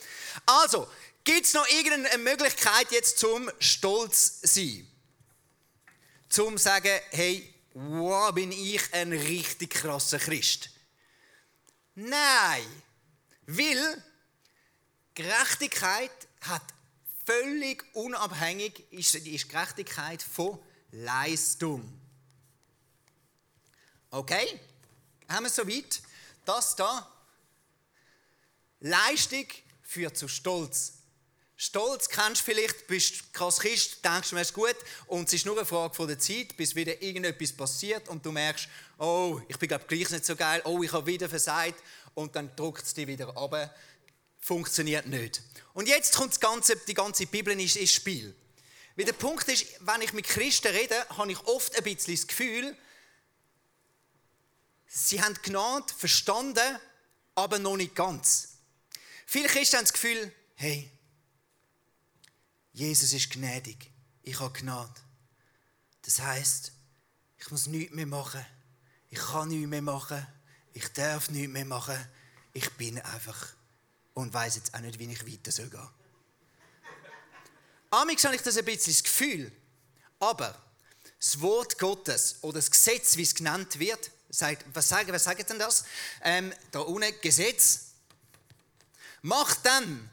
Also, 0.46 0.88
gibt 1.24 1.46
es 1.46 1.54
noch 1.54 1.68
irgendeine 1.70 2.18
Möglichkeit 2.18 2.88
jetzt 2.92 3.20
zum 3.20 3.52
Stolz 3.60 4.40
sein? 4.42 4.88
zum 6.30 6.58
zu 6.58 6.64
sagen, 6.64 7.00
hey, 7.10 7.54
wow, 7.74 8.34
bin 8.34 8.52
ich 8.52 8.94
ein 8.94 9.12
richtig 9.12 9.72
krasser 9.72 10.20
Christ. 10.20 10.70
Nein, 11.96 12.66
weil 13.46 14.04
Gerechtigkeit 15.14 16.12
hat 16.42 16.64
völlig 17.26 17.84
unabhängig 17.94 18.92
ist, 18.92 19.16
ist 19.16 19.50
Gerechtigkeit 19.50 20.22
von 20.22 20.60
Leistung. 20.92 22.00
Okay? 24.12 24.60
Haben 25.28 25.46
wir 25.46 25.50
soweit? 25.50 26.02
Das 26.46 26.76
da. 26.76 27.12
Leistung 28.80 29.46
führt 29.84 30.18
zu 30.18 30.28
Stolz. 30.28 30.99
Stolz 31.62 32.08
kennst 32.08 32.40
du 32.40 32.46
vielleicht, 32.46 32.88
bist 32.88 33.34
krass 33.34 33.60
Christ, 33.60 33.98
denkst 34.06 34.30
du, 34.30 34.38
es 34.38 34.48
ist 34.48 34.54
gut 34.54 34.78
und 35.08 35.28
es 35.28 35.34
ist 35.34 35.46
nur 35.46 35.58
eine 35.58 35.66
Frage 35.66 35.94
von 35.94 36.08
der 36.08 36.18
Zeit, 36.18 36.56
bis 36.56 36.74
wieder 36.74 37.02
irgendetwas 37.02 37.52
passiert 37.52 38.08
und 38.08 38.26
du 38.26 38.32
merkst, 38.32 38.70
oh, 38.98 39.42
ich 39.46 39.58
bin 39.58 39.68
glaube 39.68 39.84
gleich 39.86 40.10
nicht 40.10 40.26
so 40.26 40.38
geil, 40.38 40.62
oh, 40.64 40.82
ich 40.82 40.94
habe 40.94 41.06
wieder 41.06 41.28
versagt 41.28 41.84
und 42.14 42.34
dann 42.34 42.56
drückt 42.56 42.86
es 42.86 42.94
dich 42.94 43.08
wieder 43.08 43.36
ab. 43.36 43.76
Funktioniert 44.40 45.08
nicht. 45.08 45.42
Und 45.74 45.90
jetzt 45.90 46.16
kommt 46.16 46.40
ganze, 46.40 46.78
die 46.78 46.94
ganze 46.94 47.26
Bibel 47.26 47.52
ins, 47.52 47.76
ins 47.76 47.92
Spiel. 47.92 48.34
Weil 48.96 49.04
der 49.04 49.12
Punkt 49.12 49.50
ist, 49.50 49.66
wenn 49.82 50.02
ich 50.02 50.14
mit 50.14 50.30
Christen 50.30 50.70
rede, 50.70 50.96
habe 51.10 51.30
ich 51.30 51.40
oft 51.42 51.76
ein 51.76 51.84
bisschen 51.84 52.16
das 52.16 52.26
Gefühl, 52.26 52.74
sie 54.88 55.22
haben 55.22 55.36
Gnade 55.44 55.94
verstanden, 55.94 56.80
aber 57.36 57.60
noch 57.60 57.76
nicht 57.76 57.96
ganz. 57.96 58.60
Viele 59.26 59.50
Christen 59.50 59.76
haben 59.76 59.84
das 59.84 59.92
Gefühl, 59.92 60.32
hey, 60.56 60.90
Jesus 62.80 63.12
ist 63.12 63.30
gnädig. 63.32 63.92
Ich 64.24 64.40
habe 64.40 64.58
Gnade. 64.58 64.94
Das 66.04 66.22
heißt, 66.22 66.72
ich 67.38 67.52
muss 67.52 67.68
nichts 67.68 67.94
mehr 67.94 68.06
machen. 68.06 68.46
Ich 69.10 69.20
kann 69.20 69.50
nichts 69.50 69.68
mehr 69.68 69.82
machen. 69.82 70.26
Ich 70.72 70.88
darf 70.94 71.30
nichts 71.30 71.52
mehr 71.52 71.66
machen. 71.66 71.98
Ich 72.54 72.70
bin 72.78 72.98
einfach 73.02 73.48
und 74.14 74.34
weiß 74.34 74.56
jetzt 74.56 74.74
auch 74.74 74.80
nicht, 74.80 74.98
wie 74.98 75.12
ich 75.12 75.28
weiter 75.28 75.52
soll 75.52 75.70
gehen. 75.70 75.90
Amix 77.92 78.24
habe 78.24 78.36
ich 78.36 78.42
das 78.44 78.56
ein 78.56 78.64
bisschen 78.64 78.94
das 78.94 79.04
Gefühl, 79.04 79.52
aber 80.18 80.58
das 81.20 81.42
Wort 81.42 81.78
Gottes 81.80 82.38
oder 82.42 82.60
das 82.60 82.72
Gesetz, 82.72 83.18
wie 83.18 83.24
es 83.24 83.36
genannt 83.36 83.78
wird, 83.78 84.10
sagt, 84.30 84.64
was 84.74 84.88
sagen, 84.88 85.12
was 85.12 85.26
sagt 85.26 85.50
denn 85.50 85.60
das? 85.60 85.84
Ähm, 86.22 86.54
da 86.72 86.80
unten 86.80 87.14
Gesetz. 87.20 87.88
Macht 89.22 89.66
dann. 89.66 90.10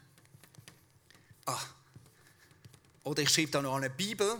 Ah, 1.45 1.65
oder 3.07 3.23
ich 3.23 3.29
schreibe 3.29 3.51
da 3.51 3.61
noch 3.61 3.75
eine 3.75 3.89
Bibel. 3.89 4.37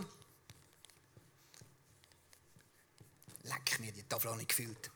Leck 3.44 3.80
mir, 3.80 3.92
die 3.92 4.02
Tafel 4.02 4.36
nicht 4.36 4.50
gefühlt. 4.50 4.90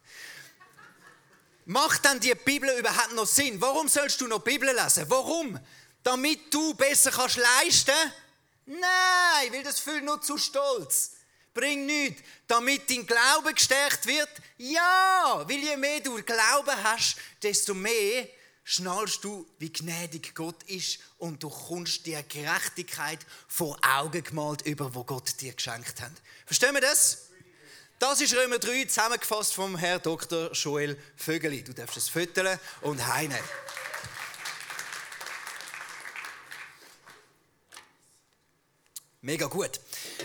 Macht 1.65 2.05
dann 2.05 2.21
die 2.21 2.35
Bibel 2.35 2.71
überhaupt 2.79 3.15
noch 3.15 3.27
Sinn? 3.27 3.61
Warum 3.61 3.89
sollst 3.89 4.21
du 4.21 4.27
noch 4.27 4.41
Bibel 4.41 4.69
lesen? 4.69 5.09
Warum? 5.09 5.59
Damit 6.03 6.53
du 6.53 6.75
besser 6.75 7.11
kannst 7.11 7.37
leisten? 7.37 7.95
Nein, 8.67 9.53
weil 9.53 9.63
das 9.63 9.79
fühlt 9.79 10.05
nur 10.05 10.21
zu 10.21 10.37
stolz. 10.37 11.13
Bring 11.55 11.87
nichts. 11.87 12.23
Damit 12.47 12.91
dein 12.91 13.07
Glaube 13.07 13.55
gestärkt 13.55 14.07
wird? 14.07 14.29
Ja, 14.59 15.45
weil 15.47 15.59
je 15.59 15.77
mehr 15.77 16.01
du 16.01 16.21
Glauben 16.23 16.83
hast, 16.83 17.17
desto 17.43 17.75
mehr 17.75 18.29
schnallst 18.65 19.25
du, 19.25 19.47
wie 19.59 19.73
gnädig 19.73 20.35
Gott 20.35 20.63
ist 20.65 20.99
und 21.19 21.43
du 21.43 21.49
kommst 21.49 22.07
dir 22.07 22.23
Gerechtigkeit 22.23 23.19
vor 23.49 23.79
Augen 23.83 24.23
gemalt 24.23 24.63
über, 24.63 24.95
wo 24.95 25.05
Gott 25.05 25.41
dir 25.41 25.53
geschenkt 25.53 26.01
hat. 26.01 26.13
Verstehen 26.47 26.75
wir 26.75 26.81
das? 26.81 27.29
Das 27.99 28.21
ist 28.21 28.35
Römer 28.35 28.59
3 28.59 28.87
zusammengefasst 28.87 29.55
vom 29.55 29.77
Herr 29.77 30.01
Dr. 30.01 30.51
Joel 30.53 30.99
Vögeli. 31.17 31.63
Du 31.63 31.73
darfst 31.73 31.97
es 31.97 32.09
füttern 32.09 32.59
und 32.81 33.07
heine. 33.07 33.39
Mega 39.21 39.47
gut. 39.47 39.79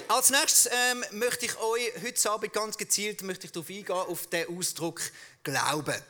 Als 0.08 0.32
nächstes 0.32 0.72
ähm, 0.74 1.06
möchte 1.12 1.46
ich 1.46 1.56
euch 1.60 1.92
heute 2.02 2.32
Abend 2.32 2.54
ganz 2.54 2.78
gezielt 2.78 3.22
möchte 3.22 3.46
ich 3.46 3.52
darauf 3.52 3.70
eingehen, 3.70 3.92
auf 3.92 4.26
den 4.26 4.58
Ausdruck 4.58 5.02
Glauben. 5.44 6.02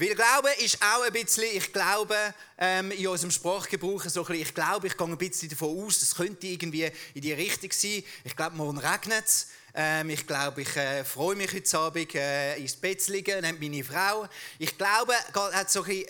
Weil 0.00 0.14
Glauben 0.14 0.52
ist 0.58 0.78
auch 0.80 1.02
ein 1.02 1.12
bisschen, 1.12 1.44
ich 1.52 1.72
glaube, 1.72 2.14
ähm, 2.56 2.92
in 2.92 3.08
unserem 3.08 3.32
Sprachgebrauch 3.32 4.04
so 4.04 4.20
ein 4.20 4.26
bisschen, 4.26 4.42
ich 4.42 4.54
glaube, 4.54 4.86
ich 4.86 4.96
gehe 4.96 5.06
ein 5.08 5.18
bisschen 5.18 5.48
davon 5.48 5.84
aus, 5.84 6.00
es 6.02 6.14
könnte 6.14 6.46
irgendwie 6.46 6.88
in 7.14 7.20
die 7.20 7.32
Richtung 7.32 7.72
sein. 7.72 8.04
Ich 8.22 8.36
glaube, 8.36 8.54
morgen 8.54 8.78
regnet 8.78 9.24
es. 9.24 9.48
Ähm, 9.74 10.10
ich 10.10 10.24
glaube, 10.24 10.62
ich 10.62 10.76
äh, 10.76 11.02
freue 11.02 11.34
mich 11.34 11.52
heute 11.52 11.78
Abend 11.78 12.14
äh, 12.14 12.56
ins 12.58 12.76
Bett 12.76 13.02
zu 13.02 13.10
liegen, 13.10 13.40
nennt 13.40 13.60
meine 13.60 13.82
Frau. 13.82 14.28
Ich 14.60 14.78
glaube, 14.78 15.14
es 15.34 15.54
hat 15.54 15.70
so 15.70 15.82
ein 15.82 16.04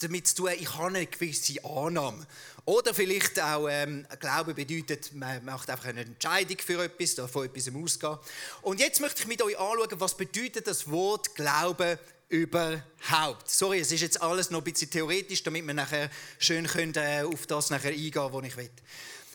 damit 0.00 0.26
zu 0.26 0.34
tun, 0.34 0.50
ich 0.58 0.74
habe 0.74 0.88
eine 0.88 1.06
gewisse 1.06 1.64
Annahme. 1.64 2.26
Oder 2.64 2.92
vielleicht 2.92 3.40
auch, 3.40 3.68
ähm, 3.68 4.06
Glaube 4.18 4.54
bedeutet, 4.54 5.12
man 5.14 5.44
macht 5.44 5.70
einfach 5.70 5.86
eine 5.86 6.00
Entscheidung 6.00 6.58
für 6.58 6.82
etwas, 6.82 7.14
davon 7.14 7.46
etwas 7.46 7.72
ausgehen. 7.72 8.18
Und 8.62 8.80
jetzt 8.80 9.00
möchte 9.00 9.22
ich 9.22 9.28
mit 9.28 9.40
euch 9.40 9.56
anschauen, 9.56 10.00
was 10.00 10.16
bedeutet 10.16 10.66
das 10.66 10.90
Wort 10.90 11.36
Glaube 11.36 12.00
überhaupt? 12.30 13.50
Sorry, 13.50 13.80
es 13.80 13.92
ist 13.92 14.00
jetzt 14.00 14.22
alles 14.22 14.50
noch 14.50 14.60
ein 14.60 14.64
bisschen 14.64 14.90
theoretisch, 14.90 15.42
damit 15.42 15.66
wir 15.66 15.74
nachher 15.74 16.10
schön 16.38 16.66
können, 16.66 16.94
äh, 16.94 17.22
auf 17.24 17.46
das 17.46 17.68
nachher 17.70 17.90
eingehen 17.90 18.14
was 18.14 18.44
ich 18.46 18.56
will. 18.56 18.70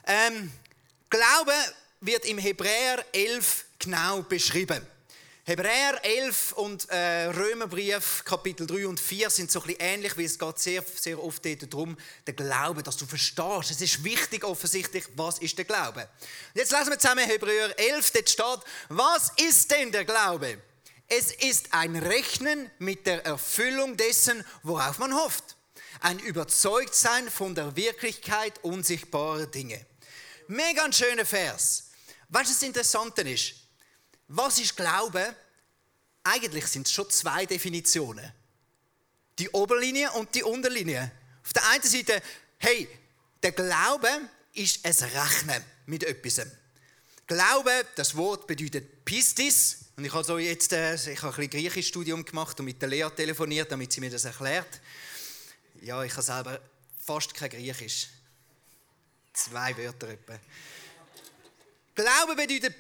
Ähm, 0.07 0.51
Glaube 1.09 1.53
wird 2.01 2.25
im 2.25 2.37
Hebräer 2.37 3.05
11 3.11 3.65
genau 3.79 4.21
beschrieben. 4.23 4.85
Hebräer 5.43 6.03
11 6.03 6.53
und 6.53 6.89
äh, 6.89 7.25
Römerbrief 7.25 8.23
Kapitel 8.25 8.65
3 8.65 8.87
und 8.87 8.99
4 8.99 9.29
sind 9.29 9.51
so 9.51 9.61
ein 9.61 9.67
bisschen 9.67 9.81
ähnlich, 9.81 10.17
weil 10.17 10.25
es 10.25 10.39
geht 10.39 10.57
sehr, 10.57 10.83
sehr 10.95 11.23
oft 11.23 11.45
darum, 11.45 11.95
der 12.25 12.33
Glaube, 12.33 12.81
dass 12.81 12.97
du 12.97 13.05
verstehst. 13.05 13.69
Es 13.69 13.79
ist 13.79 14.03
wichtig 14.03 14.43
offensichtlich, 14.43 15.03
was 15.15 15.37
ist 15.37 15.55
der 15.57 15.65
Glaube. 15.65 16.09
Jetzt 16.55 16.71
lesen 16.71 16.89
wir 16.89 16.97
zusammen 16.97 17.25
Hebräer 17.25 17.77
11, 17.77 18.11
dort 18.11 18.29
steht, 18.29 18.59
was 18.89 19.31
ist 19.37 19.69
denn 19.69 19.91
der 19.91 20.05
Glaube? 20.05 20.57
Es 21.07 21.31
ist 21.31 21.73
ein 21.73 21.95
Rechnen 21.95 22.69
mit 22.79 23.05
der 23.05 23.25
Erfüllung 23.25 23.95
dessen, 23.95 24.43
worauf 24.63 24.97
man 24.97 25.13
hofft. 25.13 25.55
Ein 25.99 26.19
Überzeugtsein 26.19 27.29
von 27.29 27.53
der 27.53 27.75
Wirklichkeit 27.75 28.63
unsichtbarer 28.63 29.45
Dinge. 29.45 29.85
Mega 30.47 30.83
ein 30.83 30.93
schöner 30.93 31.25
Vers. 31.25 31.89
Du, 32.29 32.39
das 32.39 32.61
Interessante 32.63 33.21
ist, 33.21 33.55
was 34.27 34.59
ist 34.59 34.75
Glaube? 34.75 35.35
Eigentlich 36.23 36.65
sind 36.67 36.87
es 36.87 36.93
schon 36.93 37.09
zwei 37.09 37.45
Definitionen. 37.45 38.31
Die 39.37 39.49
Oberlinie 39.49 40.11
und 40.13 40.33
die 40.33 40.43
Unterlinie. 40.43 41.11
Auf 41.43 41.53
der 41.53 41.69
einen 41.69 41.83
Seite, 41.83 42.21
hey, 42.57 42.87
der 43.43 43.51
Glaube 43.51 44.09
ist 44.53 44.83
ein 44.85 44.93
Rechnen 44.93 45.63
mit 45.85 46.03
etwas. 46.03 46.47
Glaube, 47.27 47.85
das 47.95 48.15
Wort 48.15 48.47
bedeutet 48.47 49.05
Pistis, 49.05 49.84
und 49.97 50.03
ich 50.05 50.13
habe 50.13 50.23
so 50.23 50.37
jetzt 50.37 50.73
äh, 50.73 50.95
ich 50.95 51.21
habe 51.21 51.33
ein 51.33 51.49
bisschen 51.49 51.49
Griechisch-Studium 51.49 52.25
gemacht 52.25 52.59
und 52.59 52.65
mit 52.65 52.81
der 52.81 52.89
Lea 52.89 53.07
telefoniert, 53.15 53.71
damit 53.71 53.93
sie 53.93 54.01
mir 54.01 54.09
das 54.09 54.25
erklärt. 54.25 54.81
Ja, 55.81 56.03
ich 56.03 56.11
habe 56.11 56.21
selber 56.21 56.59
fast 56.99 57.33
kein 57.33 57.49
Griechisch. 57.49 58.09
Zwei 59.33 59.75
Wörter 59.77 60.09
etwa. 60.09 60.39
Glaube 61.93 62.35
bedeutet 62.35 62.75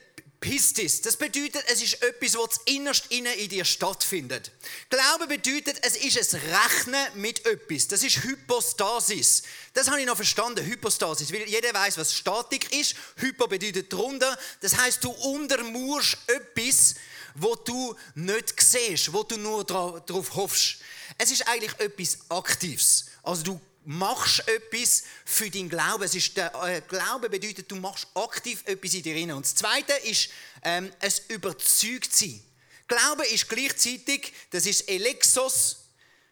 Pistis. 0.45 1.01
Das 1.01 1.17
bedeutet, 1.17 1.63
es 1.71 1.81
ist 1.81 2.03
etwas, 2.03 2.35
was 2.35 2.59
innerst 2.65 3.07
in 3.09 3.25
dir 3.49 3.65
stattfindet. 3.65 4.51
Glaube 4.91 5.25
bedeutet, 5.25 5.79
es 5.81 5.95
ist 5.95 6.35
ein 6.35 6.39
Rechnen 6.39 7.03
mit 7.15 7.43
etwas. 7.47 7.87
Das 7.87 8.03
ist 8.03 8.23
Hypostasis. 8.23 9.41
Das 9.73 9.89
habe 9.89 9.99
ich 9.99 10.05
noch 10.05 10.15
verstanden, 10.15 10.63
Hypostasis. 10.63 11.33
Weil 11.33 11.49
jeder 11.49 11.73
weiß, 11.73 11.97
was 11.97 12.13
Statik 12.13 12.71
ist. 12.79 12.95
Hypo 13.15 13.47
bedeutet 13.47 13.91
drunter. 13.91 14.37
Das 14.61 14.77
heißt, 14.77 15.03
du 15.03 15.09
untermurst 15.09 16.15
etwas, 16.27 16.93
wo 17.33 17.55
du 17.55 17.95
nicht 18.13 18.53
siehst, 18.61 19.11
wo 19.11 19.23
du 19.23 19.37
nur 19.37 19.63
darauf 19.63 20.35
hoffst. 20.35 20.77
Es 21.17 21.31
ist 21.31 21.47
eigentlich 21.47 21.73
etwas 21.79 22.19
Aktives. 22.29 23.05
Also 23.23 23.41
du 23.41 23.61
machst 23.85 24.47
etwas 24.47 25.03
für 25.25 25.49
deinen 25.49 25.69
Glauben. 25.69 26.03
Es 26.03 26.15
ist 26.15 26.35
der, 26.37 26.53
äh, 26.63 26.81
Glaube 26.87 27.29
bedeutet, 27.29 27.71
du 27.71 27.75
machst 27.75 28.07
aktiv 28.13 28.61
etwas 28.65 28.93
in 28.93 29.03
dir 29.03 29.15
rein. 29.15 29.31
Und 29.31 29.45
das 29.45 29.55
Zweite 29.55 29.93
ist 30.03 30.29
ähm, 30.63 30.91
es 30.99 31.19
überzeugt 31.29 32.13
sein. 32.13 32.41
Glaube 32.87 33.25
ist 33.27 33.49
gleichzeitig, 33.49 34.33
das 34.51 34.65
ist 34.65 34.87
Elexos. 34.89 35.85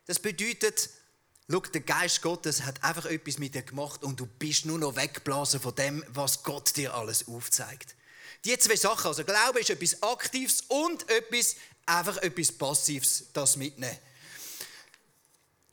Das 0.05 0.19
bedeutet, 0.19 0.89
schau, 1.49 1.59
der 1.61 1.81
Geist 1.81 2.21
Gottes 2.21 2.63
hat 2.63 2.83
einfach 2.83 3.05
etwas 3.05 3.37
mit 3.37 3.55
dir 3.55 3.63
gemacht 3.63 4.03
und 4.03 4.19
du 4.19 4.25
bist 4.25 4.65
nur 4.65 4.77
noch 4.77 4.95
weggeblasen 4.95 5.59
von 5.59 5.73
dem, 5.75 6.03
was 6.09 6.43
Gott 6.43 6.75
dir 6.75 6.93
alles 6.93 7.27
aufzeigt. 7.27 7.95
Die 8.45 8.57
zwei 8.57 8.75
Sachen, 8.75 9.07
also 9.07 9.23
Glaube 9.23 9.61
ist 9.61 9.69
etwas 9.69 10.03
Aktives 10.03 10.61
und 10.67 11.09
etwas, 11.09 11.55
einfach 11.85 12.17
etwas 12.17 12.51
Passives, 12.51 13.25
das 13.33 13.55
mitnehmen. 13.55 13.97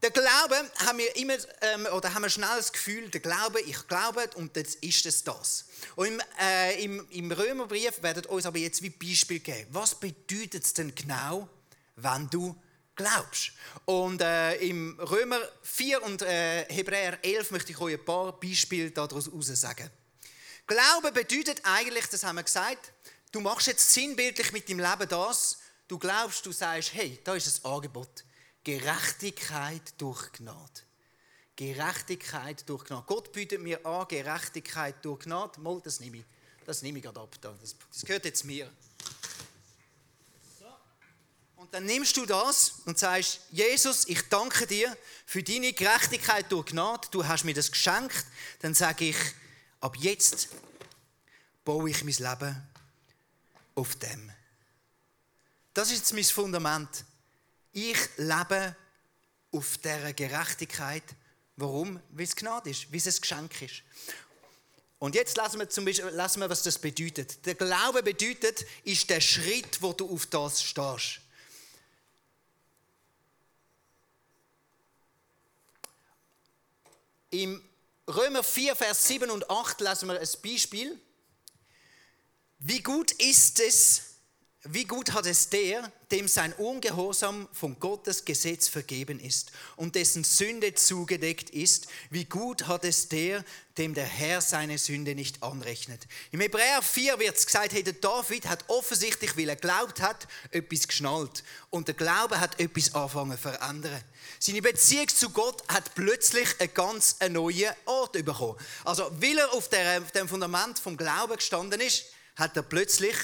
Der 0.03 0.11
Glaube 0.11 0.57
haben 0.87 0.99
wir 0.99 1.15
immer, 1.17 1.37
ähm, 1.61 1.87
oder 1.95 2.15
haben 2.15 2.23
wir 2.23 2.31
schnell 2.31 2.57
das 2.57 2.73
Gefühl, 2.73 3.11
der 3.11 3.21
Glaube, 3.21 3.61
ich 3.61 3.87
glaube 3.87 4.31
und 4.35 4.57
jetzt 4.57 4.77
ist 4.77 5.05
es 5.05 5.25
das. 5.25 5.67
Und 5.95 6.07
im, 6.07 6.23
äh, 6.41 6.83
im, 6.83 7.07
im 7.11 7.31
Römerbrief 7.31 8.03
werden 8.03 8.25
uns 8.27 8.47
aber 8.47 8.57
jetzt 8.57 8.81
wie 8.81 8.89
Beispiel 8.89 9.41
geben. 9.41 9.69
Was 9.73 9.95
bedeutet 9.95 10.65
es 10.65 10.73
denn 10.73 10.95
genau, 10.95 11.51
wenn 11.97 12.31
du 12.31 12.57
glaubst? 12.97 13.53
Und 13.85 14.23
äh, 14.23 14.55
im 14.57 14.99
Römer 15.01 15.41
4 15.63 16.03
und 16.03 16.23
äh, 16.23 16.65
Hebräer 16.73 17.23
11 17.23 17.51
möchte 17.51 17.73
ich 17.73 17.81
euch 17.81 17.99
ein 17.99 18.05
paar 18.05 18.33
Beispiele 18.41 18.91
daraus 18.91 19.29
sagen. 19.53 19.91
Glaube 20.67 21.13
bedeutet 21.13 21.61
eigentlich, 21.65 22.07
das 22.07 22.25
haben 22.25 22.37
wir 22.37 22.45
gesagt, 22.45 22.93
du 23.33 23.41
machst 23.41 23.67
jetzt 23.67 23.93
sinnbildlich 23.93 24.51
mit 24.53 24.67
deinem 24.67 24.81
Leben 24.81 25.09
das, 25.11 25.59
du 25.89 25.99
glaubst, 25.99 26.47
du 26.47 26.53
sagst, 26.53 26.95
hey, 26.95 27.19
da 27.23 27.35
ist 27.35 27.63
ein 27.67 27.71
Angebot 27.71 28.25
Gerechtigkeit 28.65 29.95
durch 29.99 30.33
Gnade. 30.33 30.83
Gerechtigkeit 31.57 32.69
durch 32.69 32.85
Gnade. 32.85 33.05
Gott 33.07 33.33
bietet 33.33 33.61
mir 33.61 33.85
an, 33.85 34.07
Gerechtigkeit 34.09 35.05
durch 35.05 35.21
Gnade. 35.21 35.61
Mal, 35.61 35.81
das 35.83 36.01
nehme 36.01 36.19
ich, 36.19 36.25
das 36.67 36.83
nehme 36.83 36.99
ich 36.99 37.05
gerade 37.05 37.21
ab. 37.21 37.37
Das, 37.41 37.75
das 37.93 38.05
gehört 38.05 38.25
jetzt 38.25 38.45
mir. 38.45 38.71
Und 41.57 41.75
dann 41.75 41.85
nimmst 41.85 42.17
du 42.17 42.25
das 42.25 42.81
und 42.87 42.99
sagst, 42.99 43.41
Jesus, 43.51 44.09
ich 44.09 44.29
danke 44.31 44.67
dir 44.67 44.97
für 45.27 45.43
deine 45.43 45.73
Gerechtigkeit 45.75 46.51
durch 46.51 46.67
Gnade. 46.67 47.07
Du 47.11 47.27
hast 47.27 47.45
mir 47.45 47.55
das 47.55 47.71
geschenkt. 47.71 48.25
Dann 48.61 48.75
sage 48.75 49.11
ich, 49.11 49.17
ab 49.81 49.97
jetzt 49.99 50.49
baue 51.65 51.91
ich 51.91 52.03
mein 52.03 52.15
Leben 52.15 52.69
auf 53.75 53.95
dem. 53.97 54.33
Das 55.75 55.91
ist 55.91 55.99
jetzt 55.99 56.15
mein 56.15 56.25
Fundament. 56.25 57.05
Ich 57.73 57.99
lebe 58.17 58.77
auf 59.53 59.79
dieser 59.79 60.13
Gerechtigkeit. 60.13 61.05
Warum? 61.57 62.01
Weil 62.11 62.25
es 62.25 62.37
Gnade 62.37 62.71
ist, 62.71 62.91
weil 62.91 62.99
es 62.99 63.07
ein 63.07 63.21
Geschenk 63.21 63.63
ist. 63.63 63.83
Und 64.99 65.15
jetzt 65.15 65.37
lassen 65.37 65.59
wir, 65.59 65.69
zum 65.69 65.85
Beispiel, 65.85 66.07
lassen 66.07 66.41
wir, 66.41 66.51
was 66.51 66.63
das 66.63 66.79
bedeutet. 66.79 67.45
Der 67.47 67.55
Glaube 67.55 68.03
bedeutet, 68.03 68.67
ist 68.85 69.09
der 69.09 69.21
Schritt, 69.21 69.81
wo 69.81 69.93
du 69.93 70.13
auf 70.13 70.27
das 70.27 70.63
stehst. 70.63 71.21
Im 77.31 77.63
Römer 78.09 78.43
4, 78.43 78.77
Vers 78.77 79.07
7 79.07 79.31
und 79.31 79.49
8 79.49 79.81
lassen 79.81 80.09
wir 80.09 80.21
ein 80.21 80.29
Beispiel. 80.43 81.01
Wie 82.59 82.83
gut 82.83 83.13
ist 83.13 83.61
es, 83.61 84.10
wie 84.65 84.85
gut 84.85 85.13
hat 85.13 85.25
es 85.25 85.49
der, 85.49 85.91
dem 86.11 86.29
sein 86.29 86.53
Ungehorsam 86.53 87.49
von 87.51 87.81
Gottes 87.81 88.27
Gesetz 88.27 88.69
vergeben 88.69 89.19
ist 89.19 89.53
und 89.77 89.95
dessen 89.95 90.23
Sünde 90.23 90.75
zugedeckt 90.75 91.49
ist, 91.49 91.87
wie 92.11 92.27
gut 92.27 92.67
hat 92.67 92.85
es 92.85 93.09
der, 93.09 93.43
dem 93.79 93.95
der 93.95 94.05
Herr 94.05 94.43
seine 94.43 94.77
Sünde 94.77 95.15
nicht 95.15 95.43
anrechnet. 95.43 96.07
Im 96.31 96.41
Hebräer 96.41 96.83
4 96.83 97.19
wird 97.19 97.39
es 97.39 97.47
gesagt, 97.47 97.73
hey, 97.73 97.83
der 97.83 97.95
David 97.95 98.49
hat 98.49 98.69
offensichtlich, 98.69 99.35
weil 99.39 99.49
er 99.49 99.57
glaubt 99.57 100.03
hat, 100.03 100.29
etwas 100.51 100.87
geschnallt. 100.87 101.43
Und 101.71 101.89
der 101.89 101.95
Glaube 101.95 102.39
hat 102.39 102.61
etwas 102.61 102.95
angefangen 102.95 103.33
zu 103.33 103.39
verändern. 103.39 104.05
Seine 104.39 104.61
Beziehung 104.61 105.09
zu 105.09 105.31
Gott 105.31 105.63
hat 105.69 105.95
plötzlich 105.95 106.61
einen 106.61 106.75
ganz 106.75 107.17
neuen 107.31 107.73
Ort 107.87 108.13
bekommen. 108.13 108.59
Also, 108.85 109.11
weil 109.21 109.39
er 109.39 109.55
auf 109.55 109.71
dem 109.71 110.29
Fundament 110.29 110.79
vom 110.79 110.99
Glauben 110.99 111.37
gestanden 111.37 111.81
ist, 111.81 112.05
hat 112.37 112.55
er 112.59 112.63
plötzlich 112.63 113.15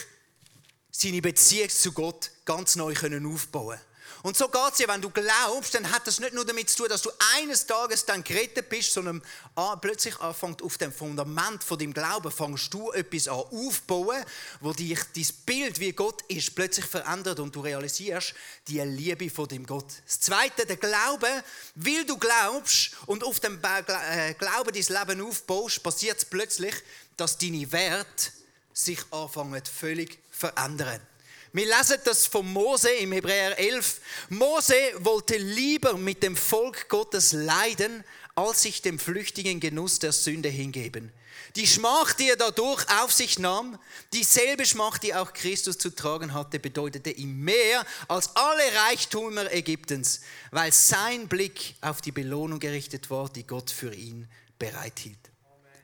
seine 0.99 1.21
Beziehung 1.21 1.69
zu 1.69 1.93
Gott 1.93 2.31
ganz 2.45 2.75
neu 2.77 2.95
aufbauen 2.95 3.79
Und 4.23 4.37
so 4.37 4.49
geht 4.49 4.73
es 4.73 4.79
ja, 4.79 4.89
wenn 4.89 5.03
du 5.03 5.11
glaubst, 5.11 5.75
dann 5.75 5.91
hat 5.91 6.07
das 6.07 6.21
nicht 6.21 6.33
nur 6.33 6.47
damit 6.47 6.71
zu 6.71 6.79
tun, 6.79 6.89
dass 6.89 7.03
du 7.03 7.11
eines 7.37 7.67
Tages 7.67 8.07
dann 8.07 8.25
gerettet 8.25 8.71
bist, 8.71 8.95
sondern 8.95 9.23
plötzlich 9.83 10.19
anfängt 10.21 10.63
auf 10.63 10.79
dem 10.79 10.93
Fundament 10.93 11.63
von 11.63 11.79
dem 11.79 11.93
Glauben, 11.93 12.33
fängst 12.33 12.73
du 12.73 12.93
etwas 12.93 13.29
an 13.29 13.35
aufbauen, 13.35 14.25
wo 14.61 14.73
dich 14.73 14.99
dein 15.15 15.29
Bild, 15.45 15.81
wie 15.81 15.93
Gott 15.93 16.23
ist, 16.29 16.55
plötzlich 16.55 16.87
verändert 16.87 17.41
und 17.41 17.55
du 17.55 17.61
realisierst 17.61 18.33
die 18.67 18.81
Liebe 18.81 19.29
von 19.29 19.49
dem 19.49 19.67
Gott. 19.67 19.93
Das 20.07 20.21
Zweite, 20.21 20.65
der 20.65 20.79
Glaube, 20.79 21.29
weil 21.75 22.07
du 22.07 22.17
glaubst 22.17 22.93
und 23.05 23.23
auf 23.23 23.39
dem 23.41 23.61
äh, 23.63 24.33
Glauben 24.35 24.73
dein 24.73 25.07
Leben 25.07 25.29
aufbaust, 25.29 25.83
passiert 25.83 26.17
es 26.17 26.25
plötzlich, 26.25 26.75
dass 27.19 27.37
deine 27.37 27.71
Werte 27.71 28.33
sich 28.73 29.01
anfangen 29.11 29.63
völlig 29.65 30.19
verändern. 30.37 31.01
Wir 31.53 31.67
lesen 31.67 31.99
das 32.05 32.27
von 32.27 32.53
Mose 32.53 32.91
im 32.91 33.13
Hebräer 33.13 33.59
11. 33.59 34.01
Mose 34.29 34.75
wollte 34.99 35.39
lieber 35.39 35.95
mit 35.95 36.23
dem 36.23 36.37
Volk 36.37 36.89
Gottes 36.89 37.33
leiden, 37.33 38.05
als 38.35 38.63
sich 38.63 38.83
dem 38.83 38.99
flüchtigen 38.99 39.61
Genuss 39.61 39.99
der 39.99 40.13
Sünde 40.13 40.51
hingeben. 40.51 41.11
Die 41.55 41.67
Schmach, 41.67 42.13
die 42.13 42.29
er 42.29 42.37
dadurch 42.37 42.85
auf 43.01 43.11
sich 43.11 43.39
nahm, 43.39 43.79
dieselbe 44.13 44.67
Schmach, 44.67 44.99
die 44.99 45.15
auch 45.15 45.33
Christus 45.33 45.79
zu 45.79 45.89
tragen 45.89 46.35
hatte, 46.35 46.59
bedeutete 46.59 47.11
ihm 47.11 47.41
mehr 47.43 47.87
als 48.09 48.37
alle 48.37 48.75
Reichtümer 48.89 49.51
Ägyptens, 49.51 50.21
weil 50.51 50.73
sein 50.73 51.29
Blick 51.29 51.77
auf 51.81 52.03
die 52.03 52.13
Belohnung 52.13 52.59
gerichtet 52.59 53.09
war, 53.09 53.31
die 53.31 53.47
Gott 53.47 53.71
für 53.71 53.95
ihn 53.95 54.29
bereithielt. 54.59 55.31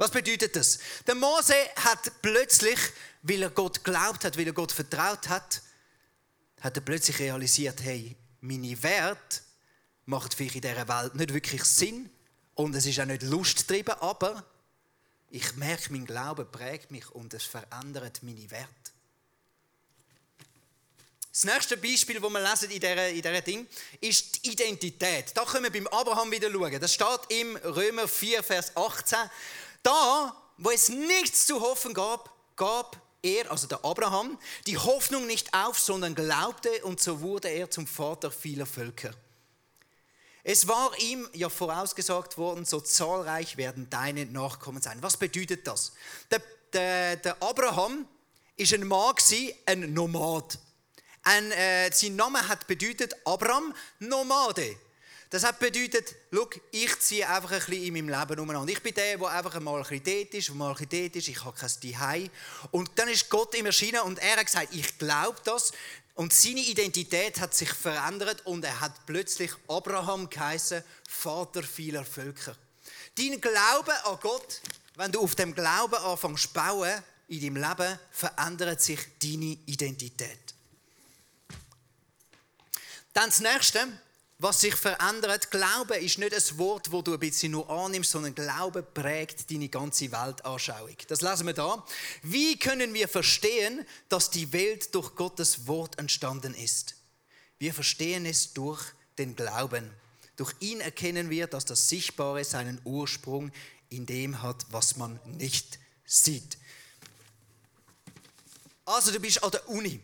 Was 0.02 0.10
bedeutet 0.10 0.56
das? 0.56 0.80
Der 1.06 1.14
Mose 1.14 1.54
hat 1.76 2.10
plötzlich, 2.22 2.76
weil 3.22 3.40
er 3.40 3.50
Gott 3.50 3.84
glaubt 3.84 4.24
hat, 4.24 4.36
weil 4.36 4.48
er 4.48 4.52
Gott 4.52 4.72
vertraut 4.72 5.28
hat, 5.28 5.62
hat 6.60 6.76
er 6.76 6.80
plötzlich 6.80 7.20
realisiert, 7.20 7.80
hey, 7.84 8.16
meine 8.40 8.82
Wert 8.82 9.42
macht 10.06 10.34
vielleicht 10.34 10.56
in 10.56 10.62
dieser 10.62 10.88
Welt 10.88 11.14
nicht 11.14 11.32
wirklich 11.32 11.62
Sinn 11.62 12.10
und 12.56 12.74
es 12.74 12.84
ist 12.84 12.98
auch 12.98 13.04
nicht 13.04 13.22
lusttrieben, 13.22 13.94
aber 14.00 14.44
ich 15.30 15.54
merke, 15.54 15.92
mein 15.92 16.04
Glaube 16.04 16.46
prägt 16.46 16.90
mich 16.90 17.08
und 17.12 17.32
es 17.32 17.44
verändert 17.44 18.24
meine 18.24 18.50
Werte. 18.50 18.66
Das 21.30 21.44
nächste 21.44 21.76
Beispiel, 21.76 22.20
das 22.20 22.28
wir 22.28 22.50
lesen 22.50 22.70
in 22.72 22.80
dieser, 22.80 23.08
in 23.08 23.22
dieser 23.22 23.40
Ding, 23.40 23.68
ist 24.00 24.44
die 24.44 24.50
Identität. 24.50 25.30
Da 25.34 25.44
können 25.44 25.62
wir 25.62 25.72
beim 25.72 25.86
Abraham 25.86 26.32
wieder 26.32 26.50
schauen. 26.50 26.80
Das 26.80 26.92
steht 26.92 27.20
im 27.28 27.54
Römer 27.56 28.08
4, 28.08 28.42
Vers 28.42 28.76
18. 28.76 29.18
Da, 29.82 30.36
wo 30.58 30.70
es 30.70 30.88
nichts 30.88 31.46
zu 31.46 31.60
hoffen 31.60 31.94
gab, 31.94 32.30
gab 32.56 33.00
er, 33.22 33.50
also 33.50 33.66
der 33.66 33.84
Abraham, 33.84 34.38
die 34.66 34.78
Hoffnung 34.78 35.26
nicht 35.26 35.54
auf, 35.54 35.78
sondern 35.78 36.14
glaubte 36.14 36.70
und 36.84 37.00
so 37.00 37.20
wurde 37.20 37.48
er 37.48 37.70
zum 37.70 37.86
Vater 37.86 38.30
vieler 38.30 38.66
Völker. 38.66 39.12
Es 40.44 40.66
war 40.66 40.98
ihm 40.98 41.28
ja 41.34 41.48
vorausgesagt 41.48 42.36
worden, 42.36 42.64
so 42.64 42.80
zahlreich 42.80 43.56
werden 43.56 43.88
deine 43.90 44.26
Nachkommen 44.26 44.82
sein. 44.82 44.98
Was 45.00 45.16
bedeutet 45.16 45.66
das? 45.66 45.92
Der, 46.30 46.42
der, 46.72 47.16
der 47.16 47.42
Abraham 47.42 48.08
ist 48.56 48.74
ein 48.74 48.86
Mann, 48.86 49.14
ein 49.66 49.94
Nomad. 49.94 50.58
Ein, 51.22 51.52
äh, 51.52 51.92
sein 51.92 52.16
Name 52.16 52.48
hat 52.48 52.66
bedeutet 52.66 53.14
Abraham 53.24 53.72
Nomade. 54.00 54.76
Das 55.32 55.44
hat 55.44 55.58
bedeutet, 55.60 56.14
schau, 56.30 56.46
ich 56.72 57.00
ziehe 57.00 57.26
einfach 57.26 57.52
ein 57.52 57.58
bisschen 57.60 57.84
in 57.84 57.94
meinem 57.94 58.10
Leben 58.10 58.38
umeinander. 58.38 58.70
Ich 58.70 58.82
bin 58.82 58.92
der, 58.92 59.16
der 59.16 59.28
einfach 59.28 59.58
mal 59.60 59.76
ein 59.76 59.88
bisschen 59.88 60.04
dort 60.04 60.34
ist, 60.34 60.54
mal 60.54 60.68
ein 60.68 60.86
bisschen 60.86 61.04
dort 61.04 61.16
ist, 61.16 61.28
ich 61.28 61.42
habe 61.42 61.58
kein 61.58 61.70
Zuhause. 61.70 62.30
Und 62.70 62.90
dann 62.96 63.08
ist 63.08 63.30
Gott 63.30 63.54
ihm 63.54 63.64
erschienen 63.64 64.02
und 64.02 64.18
er 64.18 64.36
hat 64.36 64.44
gesagt, 64.44 64.74
ich 64.74 64.98
glaube 64.98 65.40
das. 65.44 65.72
Und 66.16 66.34
seine 66.34 66.60
Identität 66.60 67.40
hat 67.40 67.54
sich 67.54 67.72
verändert 67.72 68.44
und 68.44 68.62
er 68.62 68.78
hat 68.78 69.06
plötzlich 69.06 69.50
Abraham 69.68 70.28
geheißen, 70.28 70.84
Vater 71.08 71.62
vieler 71.62 72.04
Völker. 72.04 72.54
Dein 73.16 73.40
Glaube 73.40 74.04
an 74.04 74.18
Gott, 74.20 74.60
wenn 74.96 75.12
du 75.12 75.22
auf 75.22 75.34
dem 75.34 75.54
Glauben 75.54 75.94
anfängst 75.94 76.48
zu 76.48 76.52
bauen, 76.52 77.02
in 77.28 77.40
deinem 77.40 77.56
Leben, 77.56 77.98
verändert 78.10 78.82
sich 78.82 79.00
deine 79.18 79.56
Identität. 79.64 80.54
Dann 83.14 83.30
das 83.30 83.40
Nächste, 83.40 83.88
was 84.42 84.60
sich 84.60 84.74
verändert. 84.74 85.52
Glaube 85.52 85.96
ist 85.96 86.18
nicht 86.18 86.34
ein 86.34 86.58
Wort, 86.58 86.90
wo 86.90 87.00
du 87.00 87.12
ein 87.12 87.20
bisschen 87.20 87.52
nur 87.52 87.70
annimmst, 87.70 88.10
sondern 88.10 88.34
Glaube 88.34 88.82
prägt 88.82 89.48
deine 89.50 89.68
ganze 89.68 90.10
Weltanschauung. 90.10 90.96
Das 91.06 91.20
lesen 91.20 91.46
wir 91.46 91.54
da. 91.54 91.86
Wie 92.22 92.58
können 92.58 92.92
wir 92.92 93.06
verstehen, 93.06 93.86
dass 94.08 94.30
die 94.30 94.52
Welt 94.52 94.92
durch 94.96 95.14
Gottes 95.14 95.68
Wort 95.68 95.96
entstanden 96.00 96.54
ist? 96.54 96.96
Wir 97.60 97.72
verstehen 97.72 98.26
es 98.26 98.52
durch 98.52 98.82
den 99.16 99.36
Glauben. 99.36 99.88
Durch 100.34 100.52
ihn 100.58 100.80
erkennen 100.80 101.30
wir, 101.30 101.46
dass 101.46 101.64
das 101.64 101.88
Sichtbare 101.88 102.44
seinen 102.44 102.80
Ursprung 102.82 103.52
in 103.90 104.06
dem 104.06 104.42
hat, 104.42 104.66
was 104.70 104.96
man 104.96 105.20
nicht 105.24 105.78
sieht. 106.04 106.58
Also 108.84 109.12
du 109.12 109.20
bist 109.20 109.44
an 109.44 109.52
der 109.52 109.68
Uni 109.68 110.00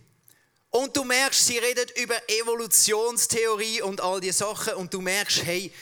und 0.71 0.97
du 0.97 1.05
merkst, 1.05 1.47
sie 1.47 1.59
redet 1.59 1.97
über 1.99 2.17
Evolutionstheorie 2.29 3.83
und 3.83 4.01
all 4.01 4.21
die 4.21 4.33
Sachen 4.33 4.75
und 4.75 4.93
du 4.93 5.01
merkst, 5.01 5.43
hey, 5.45 5.73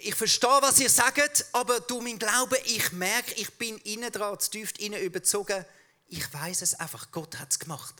ich 0.00 0.14
verstehe, 0.14 0.58
was 0.60 0.80
ihr 0.80 0.90
sagt, 0.90 1.46
aber 1.52 1.80
du, 1.80 2.00
mein 2.00 2.18
Glaube, 2.18 2.58
ich 2.64 2.92
merke, 2.92 3.32
ich 3.34 3.50
bin 3.54 3.78
innen 3.78 4.12
dran, 4.12 4.38
zu 4.38 4.50
tief 4.50 4.72
innen 4.78 5.00
überzogen. 5.00 5.64
Ich 6.06 6.32
weiß 6.32 6.62
es 6.62 6.74
einfach, 6.74 7.10
Gott 7.10 7.38
hat 7.38 7.52
es 7.52 7.58
gemacht. 7.58 7.94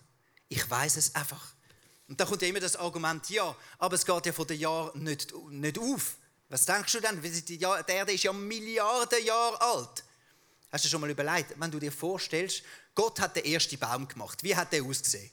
Ich 0.49 0.69
weiß 0.69 0.97
es 0.97 1.15
einfach. 1.15 1.55
Und 2.07 2.21
da 2.21 2.27
kommt 2.27 2.43
ja 2.43 2.49
immer 2.49 2.61
das 2.61 2.77
Argument, 2.77 3.31
ja, 3.31 3.57
aber 3.79 3.95
es 3.95 4.05
geht 4.05 4.27
ja 4.27 4.33
von 4.33 4.47
den 4.47 4.61
Jahren 4.61 5.03
nicht, 5.03 5.33
nicht 5.49 5.79
auf. 5.79 6.17
Was 6.51 6.67
denkst 6.67 6.93
du 6.93 7.01
denn? 7.01 7.23
Die 7.23 7.61
Erde 7.61 8.13
ist 8.13 8.23
ja 8.23 8.33
Milliarden 8.33 9.25
Jahre 9.25 9.61
alt. 9.61 10.05
Hast 10.71 10.85
du 10.85 10.89
schon 10.89 11.01
mal 11.01 11.09
überlegt, 11.09 11.55
wenn 11.57 11.71
du 11.71 11.79
dir 11.79 11.93
vorstellst, 11.93 12.63
Gott 12.95 13.19
hat 13.21 13.37
den 13.37 13.47
ersten 13.47 13.79
Baum 13.79 14.07
gemacht. 14.07 14.43
Wie 14.43 14.55
hat 14.55 14.73
der 14.73 14.83
ausgesehen? 14.83 15.31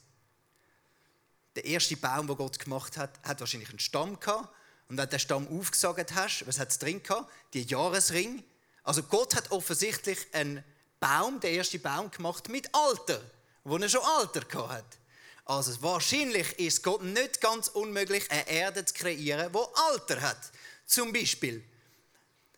Der 1.56 1.64
erste 1.64 1.96
Baum, 1.96 2.26
den 2.26 2.36
Gott 2.36 2.58
gemacht 2.58 2.96
hat, 2.96 3.10
hat 3.22 3.40
wahrscheinlich 3.40 3.70
einen 3.70 3.78
Stamm 3.78 4.18
gehabt. 4.18 4.48
Und 4.88 4.96
wenn 4.96 5.04
du 5.04 5.10
den 5.10 5.18
Stamm 5.20 5.48
aufgesagt 5.58 6.14
hast, 6.14 6.46
was 6.46 6.58
hat 6.58 6.70
es 6.70 6.78
drin 6.78 7.02
gehabt? 7.02 7.30
Die 7.54 7.62
Jahresring. 7.62 8.42
Also 8.84 9.02
Gott 9.02 9.34
hat 9.34 9.50
offensichtlich 9.50 10.18
einen 10.32 10.64
Baum, 11.00 11.40
den 11.40 11.56
ersten 11.56 11.80
Baum 11.80 12.10
gemacht 12.10 12.48
mit 12.48 12.68
Alter, 12.74 13.20
wo 13.64 13.76
er 13.76 13.88
schon 13.88 14.02
Alter 14.02 14.40
gehabt 14.40 14.72
hat. 14.72 14.98
Also 15.44 15.82
wahrscheinlich 15.82 16.58
ist 16.58 16.82
Gott 16.82 17.02
nicht 17.02 17.40
ganz 17.40 17.68
unmöglich, 17.68 18.30
eine 18.30 18.48
Erde 18.48 18.84
zu 18.84 18.94
kreieren, 18.94 19.52
wo 19.52 19.68
Alter 19.90 20.20
hat. 20.20 20.38
Zum 20.86 21.12
Beispiel. 21.12 21.62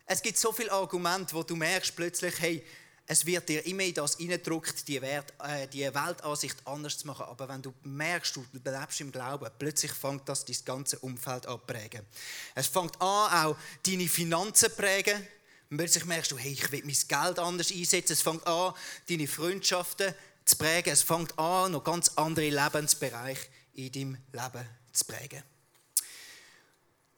Es 0.05 0.21
gibt 0.21 0.37
so 0.37 0.51
viele 0.51 0.71
Argumente, 0.71 1.33
wo 1.33 1.41
du 1.41 1.55
merkst 1.55 1.95
plötzlich, 1.95 2.39
hey, 2.39 2.65
es 3.07 3.25
wird 3.25 3.47
dir 3.49 3.63
immer 3.65 3.83
in 3.83 3.93
das 3.93 4.17
hineindruckt, 4.17 4.87
die, 4.87 4.99
Wert, 5.01 5.31
äh, 5.43 5.67
die 5.67 5.83
Weltansicht 5.83 6.57
anders 6.65 6.97
zu 6.97 7.07
machen. 7.07 7.25
Aber 7.25 7.47
wenn 7.47 7.61
du 7.61 7.73
merkst, 7.83 8.35
du 8.35 8.45
lebst 8.53 8.99
im 9.01 9.11
Glauben, 9.11 9.47
plötzlich 9.59 9.91
fängt 9.91 10.27
das 10.27 10.43
dein 10.43 10.57
ganze 10.65 10.97
Umfeld 10.99 11.45
an 11.45 11.59
prägen. 11.67 12.01
Es 12.55 12.67
fängt 12.67 12.99
an, 12.99 13.45
auch 13.45 13.57
deine 13.85 14.07
Finanzen 14.07 14.55
zu 14.55 14.69
prägen. 14.71 15.27
Und 15.69 15.77
plötzlich 15.77 16.05
merkst 16.05 16.31
du, 16.31 16.37
hey, 16.37 16.53
ich 16.53 16.71
will 16.71 16.81
mein 16.83 16.95
Geld 17.07 17.39
anders 17.39 17.71
einsetzen. 17.71 18.13
Es 18.13 18.21
fängt 18.23 18.45
an, 18.47 18.73
deine 19.07 19.27
Freundschaften 19.27 20.13
zu 20.43 20.55
prägen. 20.55 20.91
Es 20.91 21.03
fängt 21.03 21.37
an, 21.37 21.73
noch 21.73 21.83
ganz 21.83 22.11
andere 22.15 22.49
Lebensbereiche 22.49 23.47
in 23.73 23.91
deinem 23.91 24.17
Leben 24.31 24.67
zu 24.93 25.05
prägen. 25.05 25.43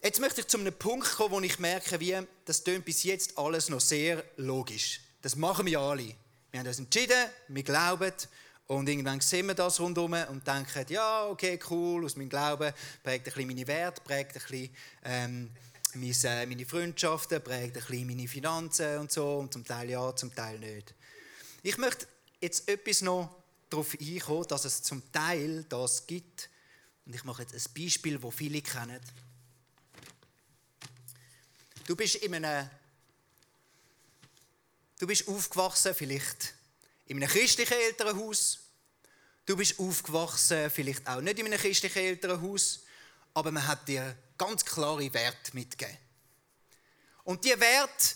Jetzt 0.02 0.19
möchte 0.19 0.41
ich 0.41 0.47
zu 0.47 0.58
einem 0.58 0.73
Punkt 0.73 1.15
kommen, 1.15 1.32
wo 1.32 1.39
ich 1.39 1.60
merke, 1.60 2.00
wie 2.02 2.17
das 2.43 2.63
tönt 2.63 2.84
bis 2.84 3.04
jetzt 3.04 3.38
alles 3.38 3.69
noch 3.69 3.82
sehr 3.82 4.23
logisch. 4.36 5.02
Das 5.28 5.36
machen 5.36 5.66
wir 5.66 5.78
alle. 5.78 6.16
Wir 6.52 6.60
haben 6.62 6.68
uns 6.68 6.80
entschieden, 6.80 7.30
wir 7.50 7.63
glauben 7.63 8.13
und 8.68 8.88
irgendwann 8.88 9.20
sehen 9.20 9.48
wir 9.48 9.56
das 9.56 9.78
rundherum 9.78 10.13
und 10.30 10.48
denken, 10.48 10.86
ja, 10.88 11.26
okay, 11.26 11.60
cool, 11.70 12.06
aus 12.06 12.16
meinem 12.16 12.30
Glauben 12.30 12.72
prägt 13.04 13.28
ein 13.28 13.34
bisschen 13.34 13.48
meine 13.48 13.68
Werte, 13.68 14.02
prägt 14.04 14.38
ein 14.38 14.42
bisschen 14.42 14.70
ähm, 15.04 15.50
meine, 15.96 16.48
meine 16.48 16.66
Freundschaften, 16.66 17.44
prägt 17.44 17.76
ein 17.76 17.84
bisschen 17.84 18.08
meine 18.08 18.26
Finanzen 18.26 19.00
und 19.00 19.12
so 19.12 19.40
und 19.40 19.52
zum 19.52 19.66
Teil 19.66 19.90
ja, 19.90 20.16
zum 20.16 20.34
Teil 20.34 20.60
nicht. 20.60 20.96
Ich 21.62 21.78
möchte 21.78 22.08
jetzt 22.40 22.70
etwas 22.70 23.02
noch 23.02 23.36
darauf 23.70 23.98
einkommen, 24.00 24.48
dass 24.48 24.63
es 24.63 24.82
zum 24.82 25.12
Teil 25.12 25.66
das 25.68 26.08
gibt 26.08 26.50
und 27.06 27.13
ich 27.13 27.26
mache 27.26 27.42
jetzt 27.42 27.54
ein 27.54 27.74
Beispiel, 27.74 28.18
das 28.18 28.34
viele 28.34 28.62
kennen. 28.62 29.02
Du 31.86 31.98
bist 31.98 32.16
in 32.16 32.34
einem 32.34 32.70
Du 35.00 35.06
bist 35.06 35.28
aufgewachsen, 35.28 35.94
vielleicht 35.94 36.54
in 37.06 37.18
einem 37.18 37.30
christlichen 37.30 37.74
Elternhaus. 37.74 38.60
Du 39.46 39.56
bist 39.56 39.80
aufgewachsen, 39.80 40.70
vielleicht 40.72 41.08
auch 41.08 41.22
nicht 41.22 41.40
in 41.40 41.46
einem 41.46 41.60
christlichen 41.60 42.00
Elternhaus. 42.00 42.82
Aber 43.34 43.52
man 43.52 43.68
hat 43.68 43.88
dir 43.88 44.18
ganz 44.38 44.66
klare 44.66 45.14
Werte 45.14 45.54
mitgegeben. 45.54 45.98
Und 47.24 47.44
diese 47.44 47.60
Werte, 47.60 48.16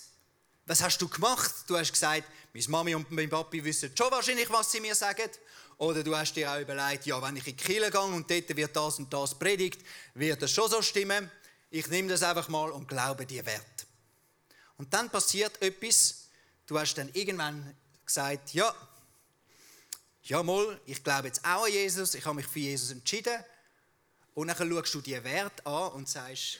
was 0.65 0.81
hast 0.81 0.97
du 0.99 1.07
gemacht? 1.07 1.53
Du 1.67 1.77
hast 1.77 1.91
gesagt, 1.91 2.23
meine 2.53 2.67
Mami 2.67 2.95
und 2.95 3.11
mein 3.11 3.29
Papi 3.29 3.63
wissen 3.63 3.95
schon 3.95 4.09
wahrscheinlich, 4.11 4.49
was 4.49 4.71
sie 4.71 4.79
mir 4.79 4.95
sagen. 4.95 5.29
Oder 5.77 6.03
du 6.03 6.15
hast 6.15 6.33
dir 6.33 6.51
auch 6.51 6.59
überlegt, 6.59 7.05
ja, 7.05 7.21
wenn 7.21 7.35
ich 7.35 7.47
in 7.47 7.57
die 7.57 7.63
Kirche 7.63 7.91
gehe 7.91 8.01
und 8.01 8.29
dort 8.29 8.55
wird 8.55 8.75
das 8.75 8.99
und 8.99 9.11
das 9.11 9.37
predigt, 9.37 9.81
wird 10.13 10.41
das 10.41 10.51
schon 10.51 10.69
so 10.69 10.81
stimmen. 10.81 11.29
Ich 11.69 11.87
nehme 11.87 12.09
das 12.09 12.23
einfach 12.23 12.49
mal 12.49 12.71
und 12.71 12.87
glaube 12.87 13.25
die 13.25 13.43
Werte. 13.45 13.85
Und 14.77 14.93
dann 14.93 15.09
passiert 15.09 15.61
etwas, 15.61 16.27
Du 16.71 16.79
hast 16.79 16.93
dann 16.93 17.09
irgendwann 17.11 17.75
gesagt, 18.05 18.53
ja, 18.53 18.73
ja 20.23 20.41
mal, 20.41 20.79
ich 20.85 21.03
glaube 21.03 21.27
jetzt 21.27 21.43
auch 21.43 21.65
an 21.65 21.71
Jesus, 21.73 22.13
ich 22.13 22.23
habe 22.23 22.37
mich 22.37 22.47
für 22.47 22.59
Jesus 22.59 22.91
entschieden. 22.91 23.43
Und 24.35 24.47
dann 24.47 24.55
schaust 24.55 24.93
du 24.93 25.01
die 25.01 25.21
Werte 25.21 25.65
an 25.65 25.91
und 25.91 26.07
sagst, 26.07 26.59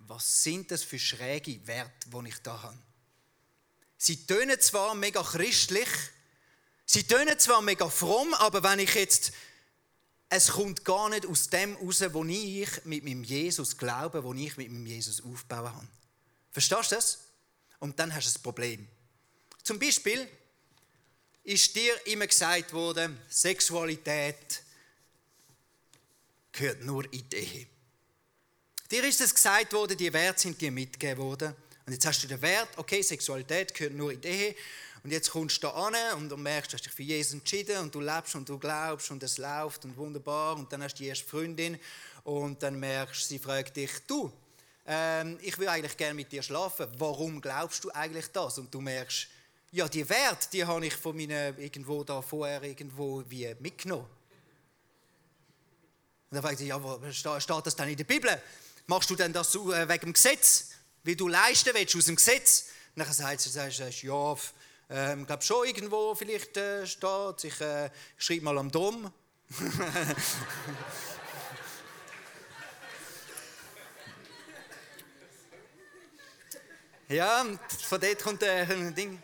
was 0.00 0.42
sind 0.42 0.70
das 0.70 0.82
für 0.82 0.98
schräge 0.98 1.66
Werte, 1.66 2.10
die 2.10 2.28
ich 2.28 2.36
da 2.42 2.62
habe? 2.62 2.78
Sie 3.96 4.26
tönen 4.26 4.60
zwar 4.60 4.94
mega 4.94 5.22
christlich, 5.22 5.88
sie 6.84 7.04
tönen 7.04 7.38
zwar 7.38 7.62
mega 7.62 7.88
fromm, 7.88 8.34
aber 8.34 8.62
wenn 8.62 8.78
ich 8.78 8.94
jetzt, 8.94 9.32
es 10.28 10.48
kommt 10.48 10.84
gar 10.84 11.08
nicht 11.08 11.24
aus 11.24 11.48
dem 11.48 11.76
raus, 11.76 12.04
wo 12.12 12.24
ich 12.26 12.84
mit 12.84 13.04
meinem 13.04 13.24
Jesus 13.24 13.78
glaube, 13.78 14.22
wo 14.22 14.34
ich 14.34 14.58
mit 14.58 14.70
meinem 14.70 14.84
Jesus 14.84 15.24
aufbauen 15.24 15.72
habe. 15.74 15.88
Verstehst 16.50 16.92
du 16.92 16.96
das? 16.96 17.18
Und 17.78 17.98
dann 17.98 18.14
hast 18.14 18.34
du 18.34 18.38
ein 18.38 18.42
Problem. 18.42 18.88
Zum 19.68 19.78
Beispiel 19.78 20.26
ist 21.44 21.76
dir 21.76 22.06
immer 22.06 22.26
gesagt 22.26 22.72
worden, 22.72 23.20
Sexualität 23.28 24.62
gehört 26.50 26.82
nur 26.84 27.04
in 27.12 27.28
die 27.28 27.36
Ehe. 27.36 27.66
Dir 28.90 29.04
ist 29.04 29.20
es 29.20 29.34
gesagt 29.34 29.74
worden, 29.74 29.94
die 29.94 30.10
Werte 30.10 30.40
sind 30.40 30.58
dir 30.58 30.72
mitgegeben 30.72 31.22
worden. 31.22 31.54
Und 31.84 31.92
jetzt 31.92 32.06
hast 32.06 32.22
du 32.22 32.28
den 32.28 32.40
Wert, 32.40 32.70
okay, 32.78 33.02
Sexualität 33.02 33.74
gehört 33.74 33.92
nur 33.92 34.10
in 34.10 34.22
die 34.22 34.28
Ehe. 34.28 34.56
Und 35.04 35.10
jetzt 35.10 35.32
kommst 35.32 35.58
du 35.58 35.66
da 35.66 35.72
an 35.72 35.94
und 36.16 36.30
du 36.30 36.38
merkst, 36.38 36.72
du 36.72 36.76
hast 36.78 36.86
dich 36.86 36.92
für 36.94 37.02
Jesus 37.02 37.34
entschieden 37.34 37.76
und 37.76 37.94
du 37.94 38.00
lebst 38.00 38.36
und 38.36 38.48
du 38.48 38.58
glaubst 38.58 39.10
und 39.10 39.22
es 39.22 39.36
läuft 39.36 39.84
und 39.84 39.94
wunderbar. 39.98 40.56
Und 40.56 40.72
dann 40.72 40.82
hast 40.82 40.94
du 40.94 41.02
die 41.02 41.10
erste 41.10 41.28
Freundin 41.28 41.78
und 42.24 42.62
dann 42.62 42.80
merkst 42.80 43.28
sie 43.28 43.38
fragt 43.38 43.76
dich, 43.76 43.90
du, 44.06 44.32
ähm, 44.86 45.38
ich 45.42 45.58
will 45.58 45.68
eigentlich 45.68 45.98
gerne 45.98 46.14
mit 46.14 46.32
dir 46.32 46.42
schlafen. 46.42 46.86
Warum 46.96 47.42
glaubst 47.42 47.84
du 47.84 47.90
eigentlich 47.90 48.28
das? 48.28 48.56
Und 48.56 48.72
du 48.72 48.80
merkst, 48.80 49.28
ja, 49.70 49.88
die 49.88 50.08
Werte, 50.08 50.48
die 50.52 50.64
habe 50.64 50.86
ich 50.86 50.94
von 50.94 51.16
meinen 51.16 51.58
irgendwo 51.58 52.04
da 52.04 52.22
vorher 52.22 52.62
irgendwo 52.62 53.22
wie 53.28 53.54
mitgenommen. 53.60 54.06
Und 56.30 56.34
dann 56.34 56.42
fragt 56.42 56.60
ich, 56.60 56.68
ja, 56.68 56.82
wo 56.82 56.98
steht 57.10 57.66
das 57.66 57.76
dann 57.76 57.88
in 57.88 57.96
der 57.96 58.04
Bibel? 58.04 58.30
Machst 58.86 59.10
du 59.10 59.16
denn 59.16 59.32
das 59.32 59.54
äh, 59.54 59.88
wegen 59.88 60.06
dem 60.06 60.12
Gesetz? 60.12 60.70
Wie 61.02 61.16
du 61.16 61.28
leisten 61.28 61.74
willst 61.74 61.96
aus 61.96 62.04
dem 62.06 62.16
Gesetz? 62.16 62.66
Und 62.94 63.04
dann 63.04 63.12
sagt 63.12 63.40
sie, 63.40 63.50
sagst, 63.50 63.78
ja, 63.78 63.88
ich 63.88 64.06
ähm, 64.90 65.26
glaube 65.26 65.42
schon 65.42 65.66
irgendwo 65.66 66.14
vielleicht 66.14 66.56
äh, 66.56 66.86
steht, 66.86 67.44
ich 67.44 67.60
äh, 67.60 67.90
schreibe 68.16 68.44
mal 68.44 68.56
am 68.56 68.70
Dom. 68.70 69.12
ja, 77.08 77.44
von 77.88 78.00
dort 78.00 78.22
kommt 78.22 78.42
äh, 78.42 78.62
ein 78.62 78.94
Ding. 78.94 79.22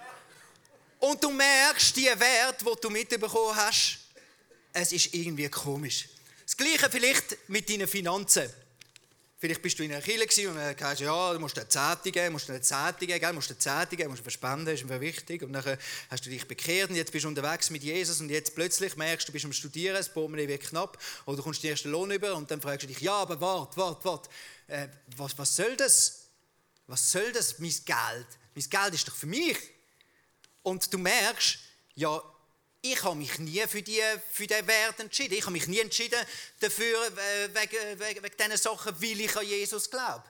Und 1.05 1.23
du 1.23 1.31
merkst, 1.31 1.95
die 1.97 2.07
Wert, 2.07 2.63
die 2.63 2.81
du 2.81 2.89
mitbekommen 2.89 3.55
hast, 3.55 3.99
es 4.73 4.91
ist 4.91 5.13
irgendwie 5.13 5.51
komisch. 5.51 6.09
Das 6.47 6.57
Gleiche 6.57 6.89
vielleicht 6.89 7.47
mit 7.49 7.69
deinen 7.69 7.87
Finanzen. 7.87 8.51
Vielleicht 9.39 9.61
bist 9.61 9.79
du 9.79 9.83
in 9.83 9.93
einer 9.93 10.01
Kirche 10.01 10.49
und 10.49 10.57
dann 10.57 10.75
hast 10.81 11.01
ja, 11.01 11.33
du 11.35 11.39
musst 11.39 11.59
eine 11.59 11.69
Zeitung 11.69 12.11
geben, 12.11 12.33
musst 12.33 12.49
eine 12.49 12.63
Zeitung 12.63 13.07
geben, 13.07 13.35
musst 13.35 13.51
eine 13.51 13.59
Zeitung 13.59 13.99
geben, 13.99 14.11
musst 14.13 14.23
verspenden, 14.23 14.75
ist 14.75 14.87
mir 14.87 14.99
wichtig. 14.99 15.43
Und 15.43 15.53
dann 15.53 15.77
hast 16.11 16.25
du 16.25 16.31
dich 16.31 16.49
bekehrt 16.49 16.89
und 16.89 16.97
jetzt 16.97 17.13
bist 17.13 17.27
du 17.27 17.29
unterwegs 17.29 17.69
mit 17.69 17.83
Jesus 17.83 18.23
und 18.23 18.31
jetzt 18.31 18.55
plötzlich 18.55 18.97
merkst 18.97 19.29
du, 19.29 19.31
du 19.31 19.35
bist 19.35 19.45
am 19.45 19.53
Studieren, 19.53 19.97
das 19.97 20.11
Portemonnaie 20.11 20.49
wird 20.49 20.63
knapp 20.63 20.97
oder 21.27 21.37
du 21.37 21.43
kommst 21.43 21.63
den 21.63 21.73
ersten 21.73 21.91
Lohn 21.91 22.11
über 22.13 22.35
und 22.35 22.51
dann 22.51 22.63
fragst 22.63 22.85
du 22.85 22.87
dich, 22.87 23.01
ja, 23.01 23.13
aber 23.13 23.39
warte, 23.43 23.77
warte, 23.77 24.05
warte, 24.07 24.31
äh, 24.69 24.89
was, 25.19 25.37
was 25.37 25.55
soll 25.55 25.77
das? 25.77 26.29
Was 26.87 27.13
soll 27.13 27.31
das, 27.33 27.59
mein 27.59 27.75
Geld? 27.85 28.27
Mein 28.55 28.71
Geld 28.71 28.95
ist 28.95 29.07
doch 29.07 29.15
für 29.15 29.27
mich. 29.27 29.74
Und 30.65 30.93
du 30.93 30.99
merkst, 30.99 31.59
ja, 31.95 32.21
ich 32.83 33.03
habe 33.05 33.17
mich 33.17 33.39
nie 33.39 33.63
für, 33.69 33.83
die, 33.83 34.03
für 34.31 34.47
den 34.47 34.67
Wert 34.67 34.99
entschieden. 34.99 35.35
Ich 35.35 35.43
habe 35.43 35.53
mich 35.53 35.69
nie 35.69 35.79
entschieden 35.79 36.19
dafür, 36.59 37.07
äh, 37.07 37.49
wegen, 37.55 38.01
wegen, 38.01 38.23
wegen 38.23 38.37
diesen 38.37 38.57
Sachen, 38.57 39.01
weil 39.01 39.21
ich 39.21 39.37
an 39.37 39.47
Jesus 39.47 39.89
glaube. 39.89 40.25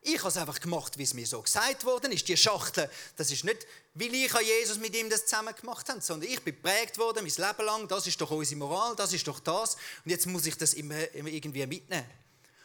Ich 0.00 0.18
habe 0.18 0.28
es 0.28 0.36
einfach 0.36 0.58
gemacht, 0.58 0.98
wie 0.98 1.04
es 1.04 1.14
mir 1.14 1.26
so 1.26 1.40
gesagt 1.40 1.84
worden 1.84 2.10
ist. 2.10 2.28
Die 2.28 2.36
Schachtel, 2.36 2.90
das 3.16 3.30
ist 3.30 3.44
nicht, 3.44 3.66
weil 3.94 4.12
ich 4.12 4.34
an 4.34 4.44
Jesus 4.44 4.78
mit 4.78 4.94
ihm 4.96 5.08
das 5.08 5.26
zusammen 5.26 5.54
gemacht 5.54 5.88
habe, 5.88 6.00
sondern 6.00 6.28
ich 6.28 6.40
bin 6.42 6.56
geprägt 6.56 6.98
worden, 6.98 7.24
mein 7.24 7.48
Leben 7.48 7.64
lang. 7.64 7.88
Das 7.88 8.06
ist 8.06 8.20
doch 8.20 8.30
unsere 8.30 8.58
Moral, 8.58 8.96
das 8.96 9.12
ist 9.12 9.26
doch 9.26 9.38
das. 9.38 9.76
Und 10.04 10.10
jetzt 10.10 10.26
muss 10.26 10.46
ich 10.46 10.56
das 10.56 10.74
immer, 10.74 11.08
immer 11.14 11.28
irgendwie 11.28 11.64
mitnehmen. 11.66 12.10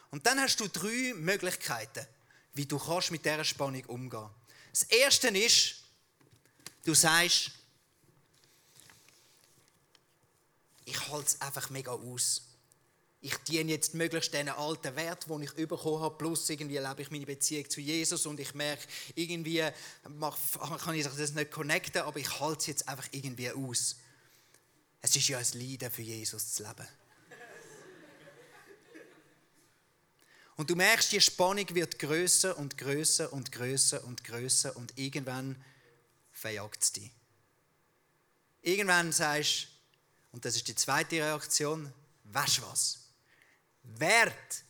Und 0.09 0.25
dann 0.25 0.39
hast 0.41 0.59
du 0.59 0.67
drei 0.67 1.13
Möglichkeiten, 1.15 2.07
wie 2.53 2.65
du 2.65 2.79
kannst 2.79 3.11
mit 3.11 3.23
dieser 3.23 3.43
Spannung 3.43 3.85
umgehen. 3.85 4.29
Das 4.71 4.83
erste 4.83 5.27
ist, 5.29 5.75
Du 6.87 6.93
sagst, 6.93 7.51
ich 10.85 11.09
halte 11.09 11.27
es 11.27 11.41
einfach 11.41 11.69
mega 11.69 11.91
aus. 11.91 12.43
Ich 13.19 13.35
diene 13.39 13.71
jetzt 13.71 13.93
möglichst 13.93 14.33
diesen 14.33 14.47
alten 14.47 14.95
Wert, 14.95 15.29
den 15.29 15.41
ich 15.41 15.53
bekommen 15.53 16.01
habe, 16.01 16.17
plus 16.17 16.49
irgendwie 16.49 16.77
lebe 16.77 17.01
ich 17.01 17.11
meine 17.11 17.25
Beziehung 17.25 17.69
zu 17.69 17.81
Jesus 17.81 18.25
und 18.25 18.39
ich 18.39 18.55
merke, 18.55 18.87
irgendwie 19.15 19.69
kann 20.79 20.95
ich 20.95 21.03
das 21.03 21.33
nicht 21.33 21.51
connecten, 21.51 22.03
aber 22.03 22.21
ich 22.21 22.39
halte 22.39 22.59
es 22.61 22.67
jetzt 22.67 22.87
einfach 22.87 23.09
irgendwie 23.11 23.51
aus. 23.51 23.97
Es 25.01 25.13
ist 25.13 25.27
ja 25.27 25.39
ein 25.39 25.45
Leiden 25.55 25.91
für 25.91 26.03
Jesus 26.03 26.53
zu 26.53 26.63
leben. 26.63 26.87
Und 30.55 30.69
du 30.69 30.75
merkst, 30.77 31.11
die 31.11 31.19
Spannung 31.19 31.67
wird 31.75 31.99
größer 31.99 32.57
und 32.57 32.77
größer 32.77 33.33
und 33.33 33.51
größer 33.51 34.05
und 34.05 34.23
größer 34.23 34.77
und 34.77 34.97
irgendwann 34.97 35.61
verjagt 36.37 36.83
es 36.83 36.91
dich. 36.91 37.11
Irgendwann 38.61 39.11
sagst 39.11 39.69
und 40.31 40.45
das 40.45 40.55
ist 40.55 40.67
die 40.67 40.75
zweite 40.75 41.15
Reaktion, 41.15 41.91
weißt 42.25 42.59
du 42.59 42.61
was? 42.63 42.99
Wert, 43.83 44.63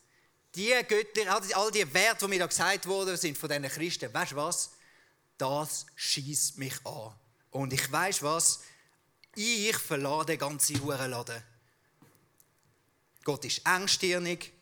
die 0.56 0.73
Götter, 0.88 1.41
all 1.56 1.71
die 1.71 1.93
Werte, 1.93 2.25
die 2.25 2.30
mir 2.30 2.39
da 2.39 2.47
gesagt 2.47 2.86
worden 2.88 3.17
sind 3.17 3.38
von 3.38 3.49
diesen 3.49 3.67
Christen, 3.67 4.13
weißt 4.13 4.32
du 4.32 4.36
was? 4.38 4.71
Das 5.38 5.86
schießt 5.95 6.58
mich 6.58 6.73
an. 6.86 7.13
Und 7.51 7.73
ich 7.73 7.91
weiß 7.91 8.23
was? 8.23 8.62
Ich 9.36 9.77
verlade 9.77 10.27
den 10.27 10.39
ganzen 10.39 10.82
Hurenladen. 10.82 11.43
Gott 13.23 13.43
ist 13.45 13.62
engstirnig, 13.65 14.53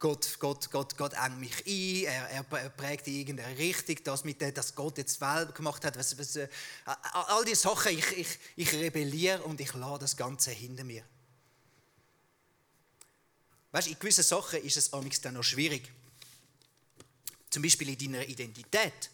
Gott, 0.00 0.38
Gott, 0.38 0.70
Gott, 0.70 0.96
Gott 0.96 1.12
engt 1.14 1.40
mich 1.40 1.66
ein, 1.66 2.04
er, 2.04 2.30
er, 2.52 2.70
prägt 2.70 3.08
in 3.08 3.14
irgendeine 3.14 3.58
Richtung, 3.58 3.96
das 4.04 4.22
mit 4.22 4.40
dem, 4.40 4.54
dass 4.54 4.74
Gott 4.74 4.96
jetzt 4.96 5.20
Welt 5.20 5.54
gemacht 5.54 5.84
hat, 5.84 5.98
was, 5.98 6.16
was, 6.16 6.36
äh, 6.36 6.48
all 6.84 7.44
diese 7.44 7.62
Sachen, 7.62 7.98
ich, 7.98 8.16
ich, 8.16 8.38
ich 8.54 8.72
rebelliere 8.74 9.42
und 9.42 9.60
ich 9.60 9.74
lasse 9.74 9.98
das 10.00 10.16
Ganze 10.16 10.52
hinter 10.52 10.84
mir. 10.84 11.02
Weißt 13.72 13.88
du, 13.88 13.90
in 13.90 13.98
gewissen 13.98 14.24
Sachen 14.24 14.62
ist 14.62 14.76
es 14.76 15.20
dann 15.20 15.34
noch 15.34 15.42
schwierig. 15.42 15.90
Zum 17.50 17.62
Beispiel 17.62 17.88
in 17.88 17.98
deiner 17.98 18.26
Identität. 18.26 19.10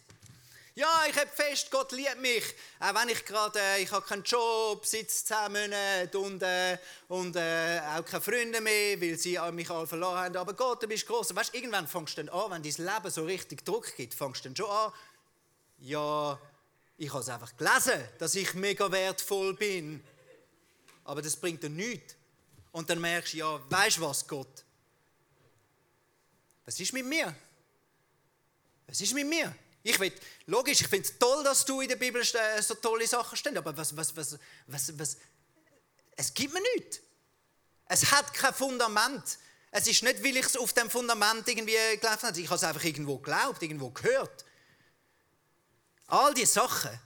Ja, 0.77 1.05
ich 1.09 1.15
habe 1.17 1.29
fest, 1.29 1.71
Gott 1.71 1.93
liebt 1.93 2.19
mich. 2.19 2.43
Auch 2.81 2.93
wenn 2.93 3.07
ich 3.07 3.23
gerade, 3.23 3.57
äh, 3.57 3.81
ich 3.81 3.89
habe 3.93 4.05
keinen 4.05 4.23
Job, 4.23 4.85
sitze 4.85 5.23
zehn 5.23 5.53
Monate 5.53 6.19
und, 6.19 6.43
äh, 6.43 6.77
und 7.07 7.33
äh, 7.37 7.79
auch 7.79 8.03
keine 8.03 8.21
Freunde 8.21 8.59
mehr, 8.59 8.99
weil 8.99 9.17
sie 9.17 9.39
mich 9.53 9.69
alle 9.69 9.87
verloren 9.87 10.17
haben. 10.17 10.35
Aber 10.35 10.53
Gott, 10.53 10.83
du 10.83 10.87
bist 10.87 11.07
groß. 11.07 11.33
Weißt, 11.33 11.55
irgendwann 11.55 11.87
fängst 11.87 12.17
du 12.17 12.25
dann 12.25 12.35
an, 12.37 12.51
wenn 12.51 12.61
dein 12.61 12.85
Leben 12.85 13.09
so 13.09 13.23
richtig 13.23 13.63
Druck 13.63 13.95
gibt, 13.95 14.13
fängst 14.13 14.43
du 14.43 14.49
dann 14.49 14.55
schon 14.57 14.69
an, 14.69 14.91
ja, 15.79 16.37
ich 16.97 17.09
habe 17.09 17.21
es 17.21 17.29
einfach 17.29 17.55
gelesen, 17.55 18.09
dass 18.19 18.35
ich 18.35 18.53
mega 18.53 18.91
wertvoll 18.91 19.53
bin. 19.53 20.03
Aber 21.05 21.21
das 21.21 21.37
bringt 21.37 21.63
dir 21.63 21.69
nichts. 21.69 22.15
Und 22.73 22.89
dann 22.89 22.99
merkst 22.99 23.31
du, 23.31 23.37
ja, 23.37 23.61
weißt 23.69 23.95
du 23.95 24.01
was, 24.01 24.27
Gott? 24.27 24.65
Was 26.65 26.77
ist 26.77 26.91
mit 26.91 27.05
mir? 27.05 27.33
Was 28.87 28.99
ist 28.99 29.13
mit 29.13 29.25
mir? 29.25 29.55
Ich 29.87 29.99
will, 29.99 30.11
logisch, 30.47 30.81
ich 30.81 30.87
finde 30.87 31.07
es 31.07 31.19
toll, 31.19 31.43
dass 31.43 31.63
du 31.63 31.79
in 31.79 31.87
der 31.87 31.95
Bibel 31.95 32.23
so 32.23 32.73
tolle 32.73 33.05
Sachen 33.05 33.37
stehst, 33.37 33.55
aber 33.55 33.77
was, 33.77 33.95
was, 33.95 34.15
was, 34.15 34.39
was, 34.65 34.97
was, 34.97 35.17
es 36.15 36.33
gibt 36.33 36.55
mir 36.55 36.61
nichts. 36.75 37.01
Es 37.85 38.09
hat 38.09 38.33
kein 38.33 38.51
Fundament. 38.51 39.37
Es 39.69 39.85
ist 39.85 40.01
nicht, 40.01 40.23
weil 40.23 40.37
ich 40.37 40.45
es 40.47 40.57
auf 40.57 40.73
dem 40.73 40.89
Fundament 40.89 41.47
irgendwie 41.47 41.75
gelaufen 42.01 42.23
habe. 42.23 42.39
Ich 42.39 42.47
habe 42.47 42.55
es 42.55 42.63
einfach 42.63 42.83
irgendwo 42.83 43.17
geglaubt, 43.17 43.61
irgendwo 43.61 43.91
gehört. 43.91 44.43
All 46.07 46.33
diese 46.33 46.53
Sachen, 46.53 46.99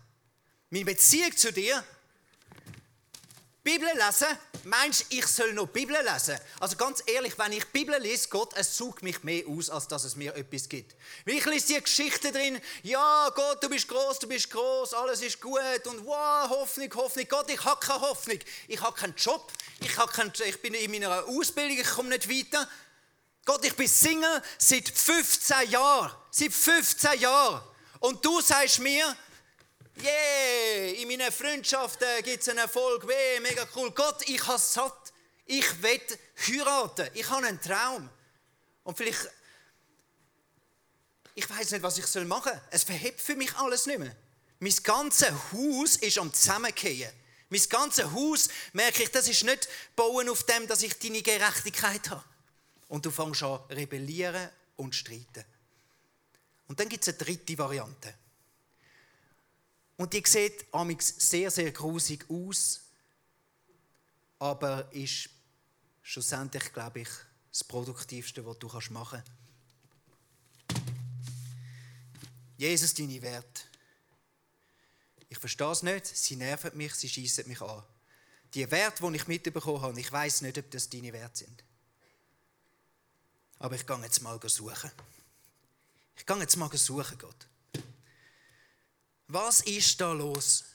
meine 0.70 0.86
Beziehung 0.86 1.36
zu 1.36 1.52
dir, 1.52 1.84
Bibel 3.71 3.88
lesen, 3.93 4.27
meinst 4.63 5.01
du, 5.01 5.17
ich 5.17 5.27
soll 5.27 5.53
noch 5.53 5.67
Bibel 5.67 5.95
lesen? 5.95 6.39
Also 6.60 6.75
ganz 6.75 7.03
ehrlich, 7.05 7.38
wenn 7.38 7.51
ich 7.51 7.67
Bibel 7.67 7.95
lese, 8.01 8.27
Gott, 8.27 8.51
es 8.55 8.75
sucht 8.75 9.03
mich 9.03 9.21
mehr 9.23 9.43
aus, 9.47 9.69
als 9.69 9.88
dass 9.88 10.05
es 10.05 10.15
mir 10.15 10.36
etwas 10.36 10.67
gibt. 10.67 10.95
Weil 11.23 11.36
ich 11.36 11.45
lese 11.45 11.75
die 11.75 11.79
Geschichte 11.79 12.32
drin, 12.32 12.60
ja, 12.82 13.29
Gott, 13.36 13.63
du 13.63 13.69
bist 13.69 13.88
groß, 13.88 14.17
du 14.17 14.27
bist 14.27 14.49
groß, 14.49 14.95
alles 14.95 15.21
ist 15.21 15.39
gut 15.39 15.86
und 15.86 16.03
wow, 16.03 16.49
Hoffnung, 16.49 16.91
Hoffnung. 16.95 17.27
Gott, 17.29 17.47
ich 17.51 17.63
habe 17.63 17.79
keine 17.79 18.01
Hoffnung. 18.01 18.39
Ich 18.67 18.82
habe 18.82 18.99
keinen 18.99 19.13
Job, 19.15 19.51
ich, 19.82 19.95
habe 19.99 20.12
keinen, 20.12 20.34
ich 20.47 20.60
bin 20.63 20.73
in 20.73 20.89
meiner 20.89 21.25
Ausbildung, 21.27 21.77
ich 21.77 21.89
komme 21.91 22.10
nicht 22.10 22.27
weiter. 22.27 22.67
Gott, 23.45 23.63
ich 23.63 23.75
bin 23.75 23.88
Single 23.88 24.41
seit 24.58 24.89
15 24.89 25.69
Jahren. 25.69 26.12
Seit 26.32 26.53
15 26.53 27.19
Jahren. 27.19 27.62
Und 27.99 28.25
du 28.25 28.41
sagst 28.41 28.79
mir, 28.79 29.15
Yeah, 30.02 31.02
in 31.02 31.08
meinen 31.08 31.32
Freundschaften 31.32 32.08
gibt 32.24 32.42
es 32.42 32.50
einen 32.50 32.60
Erfolg. 32.60 33.08
Weh, 33.08 33.40
mega 33.42 33.68
cool. 33.76 33.92
Gott, 33.92 34.28
ich 34.28 34.46
habe 34.48 34.60
satt. 34.60 35.14
Ich 35.46 35.82
will 35.82 36.02
heiraten. 36.48 37.10
Ich 37.14 37.30
habe 37.30 37.46
einen 37.46 37.60
Traum. 37.60 38.10
Und 38.84 38.98
vielleicht, 38.98 39.30
ich 41.36 41.50
weiß 41.50 41.72
nicht, 41.72 41.84
was 41.84 41.98
ich 41.98 42.26
machen 42.26 42.52
soll. 42.52 42.62
Es 42.72 42.84
verhebt 42.84 43.20
für 43.20 43.36
mich 43.36 43.56
alles 43.56 43.86
nicht 43.86 44.00
mehr. 44.00 44.16
Mein 44.60 44.76
ganzes 44.84 45.32
Haus 45.52 45.96
ist 45.98 46.18
am 46.18 46.34
Zusammengehen. 46.34 47.12
Mein 47.50 47.62
ganzes 47.70 48.06
Haus 48.12 48.50
merke 48.74 49.04
ich, 49.04 49.12
das 49.12 49.28
ist 49.28 49.44
nicht 49.44 49.68
bauen 49.96 50.30
auf 50.30 50.44
dem, 50.44 50.68
dass 50.68 50.84
ich 50.84 51.00
deine 51.00 51.22
Gerechtigkeit 51.22 52.10
habe. 52.10 52.24
Und 52.88 53.06
du 53.06 53.12
fängst 53.12 53.44
an 53.44 53.60
rebellieren 53.70 54.50
und 54.76 54.94
streiten. 54.94 55.46
Und 56.68 56.80
dann 56.80 56.90
gibt 56.90 57.08
es 57.08 57.14
eine 57.14 57.18
dritte 57.18 57.58
Variante. 57.58 58.14
Und 60.00 60.14
die 60.14 60.24
sieht 60.26 60.66
amix 60.74 61.14
sehr, 61.18 61.52
sehr 61.52 61.74
grusig 61.74 62.26
aus, 62.30 62.80
aber 64.40 64.90
ist 64.94 65.30
schlussendlich, 66.02 66.72
glaube 66.72 67.02
ich, 67.02 67.10
das 67.52 67.66
Produktivste, 67.66 68.46
was 68.46 68.58
du 68.60 68.68
machen 68.92 69.22
kannst. 69.22 69.32
Jesus, 72.56 72.94
deine 72.94 73.22
Werte. 73.22 73.62
Ich 75.28 75.38
verstehe 75.38 75.70
es 75.70 75.84
nicht, 75.84 76.08
sie 76.08 76.38
nerven 76.38 76.78
mich, 76.78 76.96
sie 76.96 77.10
schießen 77.10 77.46
mich 77.46 77.62
an. 77.62 77.84
Die 78.54 78.72
Werte, 78.72 79.06
die 79.06 79.18
ich 79.18 79.28
mitbekommen 79.28 79.82
habe, 79.82 80.00
ich 80.00 80.10
weiß 80.10 80.44
nicht, 80.44 80.58
ob 80.58 80.72
das 80.72 80.90
deine 80.90 81.12
Werte 81.12 81.40
sind. 81.40 81.62
Aber 83.58 83.76
ich 83.76 83.86
gehe 83.86 84.00
jetzt 84.00 84.22
mal 84.22 84.40
suchen. 84.48 84.92
Ich 86.16 86.26
gehe 86.26 86.38
jetzt 86.38 86.56
mal 86.56 86.72
suchen, 86.78 87.18
Gott. 87.18 87.50
Was 89.30 89.62
ist 89.62 90.02
da 90.02 90.12
los? 90.12 90.65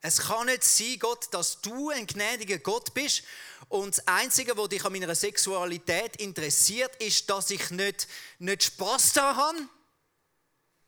Es 0.00 0.18
kann 0.18 0.46
nicht 0.46 0.64
sein, 0.64 0.98
Gott, 0.98 1.32
dass 1.32 1.60
du 1.60 1.90
ein 1.90 2.06
gnädiger 2.06 2.58
Gott 2.58 2.92
bist 2.92 3.22
und 3.68 3.96
das 3.96 4.06
Einzige, 4.08 4.56
was 4.56 4.68
dich 4.70 4.84
an 4.84 4.92
meiner 4.92 5.14
Sexualität 5.14 6.16
interessiert, 6.16 6.96
ist, 6.96 7.30
dass 7.30 7.50
ich 7.50 7.70
nicht, 7.70 8.08
nicht 8.38 8.64
Spaß 8.64 9.12
daran 9.12 9.56
habe. 9.56 9.68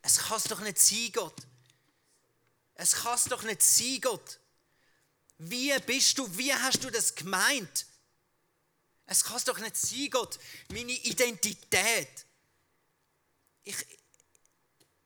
Es 0.03 0.19
kann 0.19 0.37
es 0.39 0.45
doch 0.45 0.61
nicht 0.61 0.79
sein, 0.79 1.11
Gott. 1.13 1.37
Es 2.75 2.93
kann 2.93 3.15
es 3.15 3.25
doch 3.25 3.43
nicht 3.43 3.63
sein, 3.63 4.01
Gott. 4.01 4.39
Wie 5.39 5.79
bist 5.81 6.19
du, 6.19 6.37
wie 6.37 6.53
hast 6.53 6.83
du 6.83 6.91
das 6.91 7.15
gemeint? 7.15 7.87
Es 9.07 9.23
kann 9.23 9.37
es 9.37 9.45
doch 9.45 9.59
nicht 9.59 9.77
sein, 9.77 10.09
Gott. 10.11 10.39
Meine 10.71 10.93
Identität. 10.93 12.27
Ich, 13.65 13.77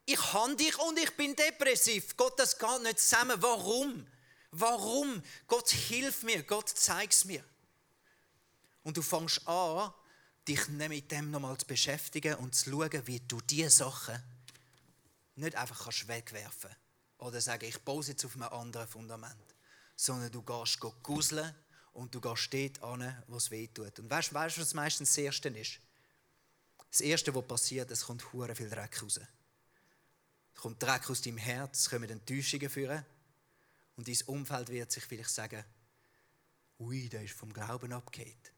ich 0.09 0.33
habe 0.33 0.57
dich 0.57 0.79
und 0.79 0.99
ich 0.99 1.14
bin 1.18 1.37
depressiv. 1.37 2.16
Gott, 2.16 2.38
das 2.38 2.59
geht 2.59 2.83
nicht 2.83 2.99
zusammen. 2.99 3.37
Warum? 3.42 4.07
Warum? 4.51 5.23
Gott, 5.47 5.68
hilf 5.68 6.23
mir. 6.23 6.42
Gott, 6.44 6.71
zeig 6.71 7.11
es 7.11 7.27
mir. 7.27 7.44
Und 8.85 8.97
du 8.97 9.03
fängst 9.03 9.47
an, 9.47 9.92
dich 10.49 10.66
mit 10.68 11.11
dem 11.12 11.31
nochmal 11.31 11.59
zu 11.59 11.66
beschäftigen 11.66 12.37
und 12.37 12.55
zu 12.55 12.71
schauen, 12.71 13.07
wie 13.07 13.21
du 13.21 13.38
diese 13.42 13.68
Sachen 13.68 14.23
nicht 15.37 15.55
einfach 15.57 15.85
kannst 15.85 16.09
wegwerfen 16.09 16.71
oder 17.18 17.38
sagen, 17.42 17.66
ich 17.66 17.79
baue 17.85 18.03
jetzt 18.03 18.25
auf 18.25 18.35
einem 18.35 18.44
anderen 18.44 18.88
Fundament, 18.88 19.55
sondern 19.94 20.33
du 20.33 20.40
gehst 20.40 20.81
guseln 21.03 21.55
und 21.92 22.14
du 22.14 22.21
gehst 22.23 22.55
dort 22.55 22.83
an, 22.83 23.23
was 23.27 23.51
weh 23.51 23.66
tut. 23.66 23.99
Und 23.99 24.11
weißt 24.11 24.31
du, 24.31 24.37
was 24.62 24.73
meistens 24.73 25.11
das 25.11 25.18
Erste 25.18 25.51
ist? 25.51 25.81
Das 26.90 27.03
Erste, 27.03 27.35
was 27.35 27.47
passiert, 27.47 27.90
es 27.90 28.07
kommt 28.07 28.33
hure 28.33 28.55
viel 28.55 28.71
Dreck 28.71 29.03
raus. 29.03 29.21
Kommt 30.59 30.83
Dreck 30.83 31.09
aus 31.09 31.23
deinem 31.23 31.38
Herz, 31.38 31.88
kommen 31.88 32.11
Enttäuschungen 32.11 32.68
führen. 32.68 33.05
Und 33.97 34.09
dein 34.09 34.21
Umfeld 34.27 34.68
wird 34.68 34.90
sich 34.90 35.05
vielleicht 35.05 35.31
sagen, 35.31 35.64
ui, 36.81 37.09
der 37.09 37.23
ist 37.23 37.35
vom 37.35 37.53
Glauben 37.53 37.92
abgeht. 37.92 38.53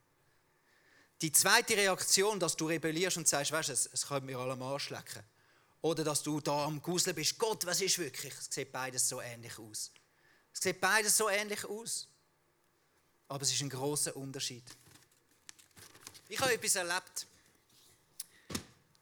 Die 1.21 1.33
zweite 1.33 1.77
Reaktion, 1.77 2.41
dass 2.41 2.57
du 2.57 2.67
rebellierst 2.67 3.19
und 3.19 3.29
sagst, 3.29 3.53
weißt 3.53 3.69
du, 3.69 3.73
es, 3.75 3.87
es 3.93 4.07
könnte 4.07 4.27
mir 4.27 4.39
alle 4.39 4.53
am 4.53 4.63
Arsch 4.63 4.89
lecken. 4.89 5.23
Oder 5.83 6.05
dass 6.05 6.23
du 6.23 6.41
da 6.41 6.65
am 6.65 6.81
Guseln 6.81 7.15
bist, 7.15 7.39
Gott, 7.39 7.65
was 7.67 7.81
ist 7.81 7.99
wirklich? 7.99 8.33
Es 8.35 8.49
sieht 8.51 8.73
beides 8.73 9.09
so 9.09 9.21
ähnlich 9.21 9.59
aus. 9.59 9.93
Es 10.53 10.61
sieht 10.61 10.81
beides 10.81 11.17
so 11.17 11.29
ähnlich 11.29 11.65
aus. 11.65 12.09
Aber 13.29 13.43
es 13.43 13.53
ist 13.53 13.61
ein 13.61 13.69
großer 13.69 14.17
Unterschied. 14.17 14.65
Ich 16.29 16.41
habe 16.41 16.55
etwas 16.55 16.77
erlebt 16.77 17.27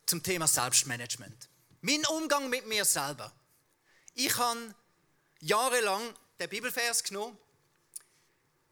zum 0.07 0.23
Thema 0.23 0.49
Selbstmanagement. 0.49 1.49
Mein 1.81 2.05
Umgang 2.07 2.49
mit 2.49 2.67
mir 2.67 2.85
selber. 2.85 3.33
Ich 4.15 4.37
habe 4.37 4.75
jahrelang 5.41 6.15
den 6.41 6.49
Bibelvers 6.49 7.05
genommen. 7.05 7.39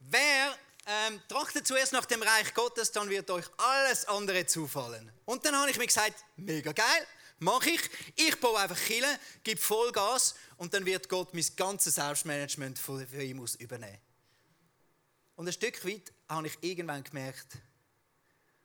Wer 0.01 0.59
ähm, 0.87 1.21
trachtet 1.29 1.67
zuerst 1.67 1.93
nach 1.93 2.07
dem 2.07 2.23
Reich 2.23 2.53
Gottes, 2.55 2.93
dann 2.93 3.09
wird 3.09 3.31
euch 3.31 3.47
alles 3.59 4.07
andere 4.07 4.47
zufallen. 4.47 5.11
Und 5.25 5.45
dann 5.45 5.57
habe 5.57 5.71
ich 5.71 5.79
mir 5.79 5.87
gesagt, 5.87 6.25
mega 6.37 6.73
geil, 6.73 7.07
mache 7.39 7.71
ich. 7.71 7.81
Ich 8.17 8.41
baue 8.41 8.59
einfach 8.59 8.79
Kille, 8.79 9.19
gebe 9.45 9.61
Vollgas 9.61 10.35
und 10.57 10.75
dann 10.75 10.85
wird 10.85 11.09
Gott 11.09 11.33
mein 11.35 11.47
ganzes 11.57 11.97
Selbstmanagement 11.97 12.79
für 12.79 13.23
ihn 13.23 13.45
übernehmen. 13.59 14.01
Und 15.37 15.47
ein 15.47 15.53
Stück 15.53 15.85
weit 15.85 16.13
habe 16.29 16.47
ich 16.47 16.59
irgendwann 16.61 17.05
gemerkt, 17.05 17.59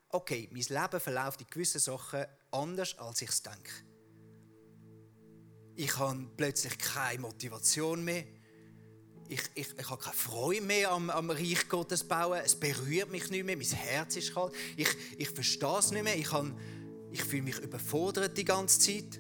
okay, 0.10 0.50
mein 0.52 0.64
Leben 0.64 1.00
verläuft 1.00 1.42
in 1.42 1.48
gewissen 1.50 1.80
Sachen 1.80 2.26
anders, 2.52 2.98
als 2.98 3.22
ich 3.22 3.30
es 3.30 3.42
denke. 3.44 3.72
Ich 5.84 5.98
habe 5.98 6.28
plötzlich 6.38 6.78
keine 6.78 7.22
Motivation 7.22 8.04
mehr. 8.06 8.24
Ich, 9.28 9.42
ich, 9.56 9.68
ich 9.80 9.90
habe 9.90 10.00
keine 10.00 10.16
Freude 10.16 10.62
mehr 10.62 10.92
am, 10.92 11.10
am 11.10 11.32
Reich 11.32 11.68
Gottes 11.70 12.04
bauen. 12.04 12.40
Es 12.46 12.54
berührt 12.54 13.10
mich 13.10 13.32
nicht 13.32 13.44
mehr. 13.44 13.58
Mein 13.58 13.66
Herz 13.66 14.16
ist 14.16 14.32
kalt. 14.32 14.54
Ich, 14.78 14.90
ich 15.18 15.30
verstehe 15.32 15.80
es 15.80 15.90
nicht 15.90 16.04
mehr. 16.04 16.16
Ich, 16.16 16.32
habe, 16.32 16.54
ich 17.10 17.24
fühle 17.24 17.42
mich 17.42 17.58
überfordert 17.58 18.38
die 18.38 18.46
ganze 18.46 18.78
Zeit. 18.80 19.20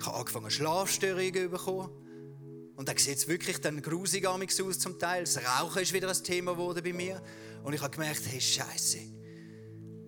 Ich 0.00 0.04
habe 0.04 0.16
angefangen, 0.16 0.50
Schlafstörungen 0.50 1.44
zu 1.44 1.48
bekommen. 1.48 2.72
Und 2.74 2.88
dann 2.88 2.96
sieht 2.96 3.18
es 3.18 3.28
wirklich 3.28 3.60
dann 3.60 3.80
grusig 3.80 4.26
aus 4.26 4.78
zum 4.80 4.98
Teil. 4.98 5.22
Das 5.22 5.38
Rauchen 5.38 5.80
ist 5.80 5.92
wieder 5.92 6.08
ein 6.08 6.24
Thema 6.24 6.54
geworden 6.54 6.82
bei 6.82 6.92
mir. 6.92 7.22
Und 7.62 7.72
ich 7.72 7.80
habe 7.80 7.92
gemerkt, 7.92 8.22
hey, 8.26 8.40
Scheiße. 8.40 8.98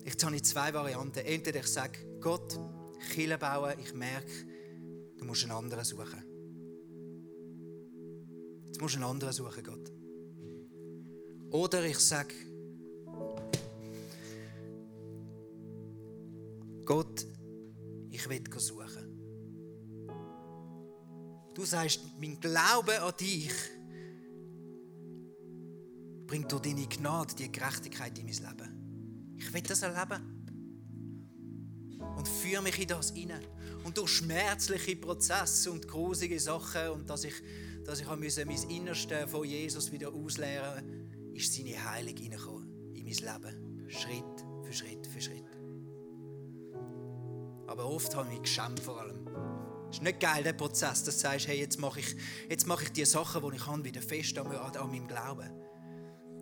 Jetzt 0.03 0.21
habe 0.25 0.35
ich 0.35 0.43
zwei 0.43 0.73
Varianten. 0.73 1.19
Entweder 1.19 1.61
ich 1.61 1.67
sage, 1.67 1.97
Gott, 2.19 2.59
Kille 3.13 3.37
bauen, 3.37 3.75
ich 3.79 3.93
merke, 3.93 4.50
du 5.21 5.27
musst 5.27 5.43
einen 5.43 5.51
anderen 5.51 5.85
suchen. 5.85 6.23
Jetzt 8.65 8.81
musst 8.81 8.95
du 8.95 8.99
einen 8.99 9.09
anderen 9.09 9.33
suchen, 9.33 9.63
Gott. 9.63 9.91
Oder 11.51 11.85
ich 11.85 11.99
sage, 11.99 12.33
Gott, 16.85 17.25
ich 18.09 18.27
will 18.27 18.43
suchen. 18.57 19.11
Du 21.53 21.65
sagst, 21.65 22.01
mein 22.19 22.39
Glaube 22.39 22.99
an 23.01 23.13
dich 23.19 23.53
bringt 26.25 26.51
durch 26.51 26.61
deine 26.61 26.87
Gnade 26.87 27.35
die 27.35 27.51
Gerechtigkeit 27.51 28.17
in 28.17 28.25
mein 28.25 28.33
Leben. 28.33 29.35
Ich 29.37 29.53
will 29.53 29.61
das 29.61 29.83
erleben. 29.83 30.37
Und 32.17 32.27
führe 32.27 32.63
mich 32.63 32.79
in 32.79 32.87
das 32.87 33.11
hinein. 33.11 33.45
Und 33.83 33.97
durch 33.97 34.11
schmerzliche 34.11 34.95
Prozesse 34.95 35.71
und 35.71 35.87
grusige 35.87 36.39
Sachen 36.39 36.89
und 36.91 37.09
dass 37.09 37.23
ich, 37.23 37.33
dass 37.83 37.99
ich 37.99 38.07
mein 38.07 38.69
Innerste 38.69 39.27
von 39.27 39.43
Jesus 39.43 39.91
wieder 39.91 40.13
ausleeren 40.13 41.33
ist 41.33 41.53
seine 41.53 41.83
Heilung 41.83 42.17
in 42.17 42.31
mein 42.31 43.05
Leben. 43.05 43.89
Schritt 43.89 44.45
für 44.63 44.73
Schritt 44.73 45.07
für 45.07 45.21
Schritt. 45.21 45.45
Aber 47.67 47.85
oft 47.85 48.15
habe 48.15 48.27
ich 48.27 48.33
mich 48.33 48.41
geschämt 48.43 48.79
vor 48.79 48.99
allem. 48.99 49.27
Es 49.89 49.97
ist 49.97 50.03
nicht 50.03 50.19
geil, 50.19 50.43
der 50.43 50.53
Prozess, 50.53 51.03
dass 51.03 51.15
du 51.15 51.21
sagst, 51.21 51.47
hey, 51.47 51.59
jetzt 51.59 51.79
mache 51.79 51.99
ich, 51.99 52.15
jetzt 52.49 52.65
mache 52.65 52.83
ich 52.83 52.91
die 52.91 53.05
Sachen, 53.05 53.41
die 53.41 53.55
ich 53.55 53.63
kann, 53.63 53.83
wieder 53.83 54.01
fest 54.01 54.37
an, 54.37 54.47
an 54.47 54.89
meinem 54.89 55.07
Glauben. 55.07 55.49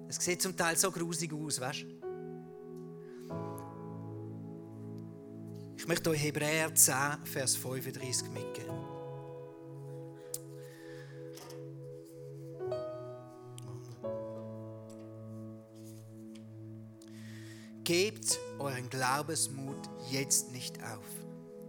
Es 0.08 0.18
sieht 0.18 0.42
zum 0.42 0.56
Teil 0.56 0.76
so 0.76 0.92
grusig 0.92 1.34
aus, 1.34 1.60
weißt 1.60 1.84
du? 1.84 1.99
Ich 5.80 5.88
möchte 5.88 6.10
euch 6.10 6.22
Hebräer 6.22 6.76
10, 6.76 6.94
Vers 7.24 7.56
35 7.56 8.30
mitgeben. 8.32 8.76
Gebt 17.86 18.38
euren 18.60 18.90
Glaubensmut 18.90 19.78
jetzt 20.12 20.52
nicht 20.52 20.84
auf. 20.84 21.06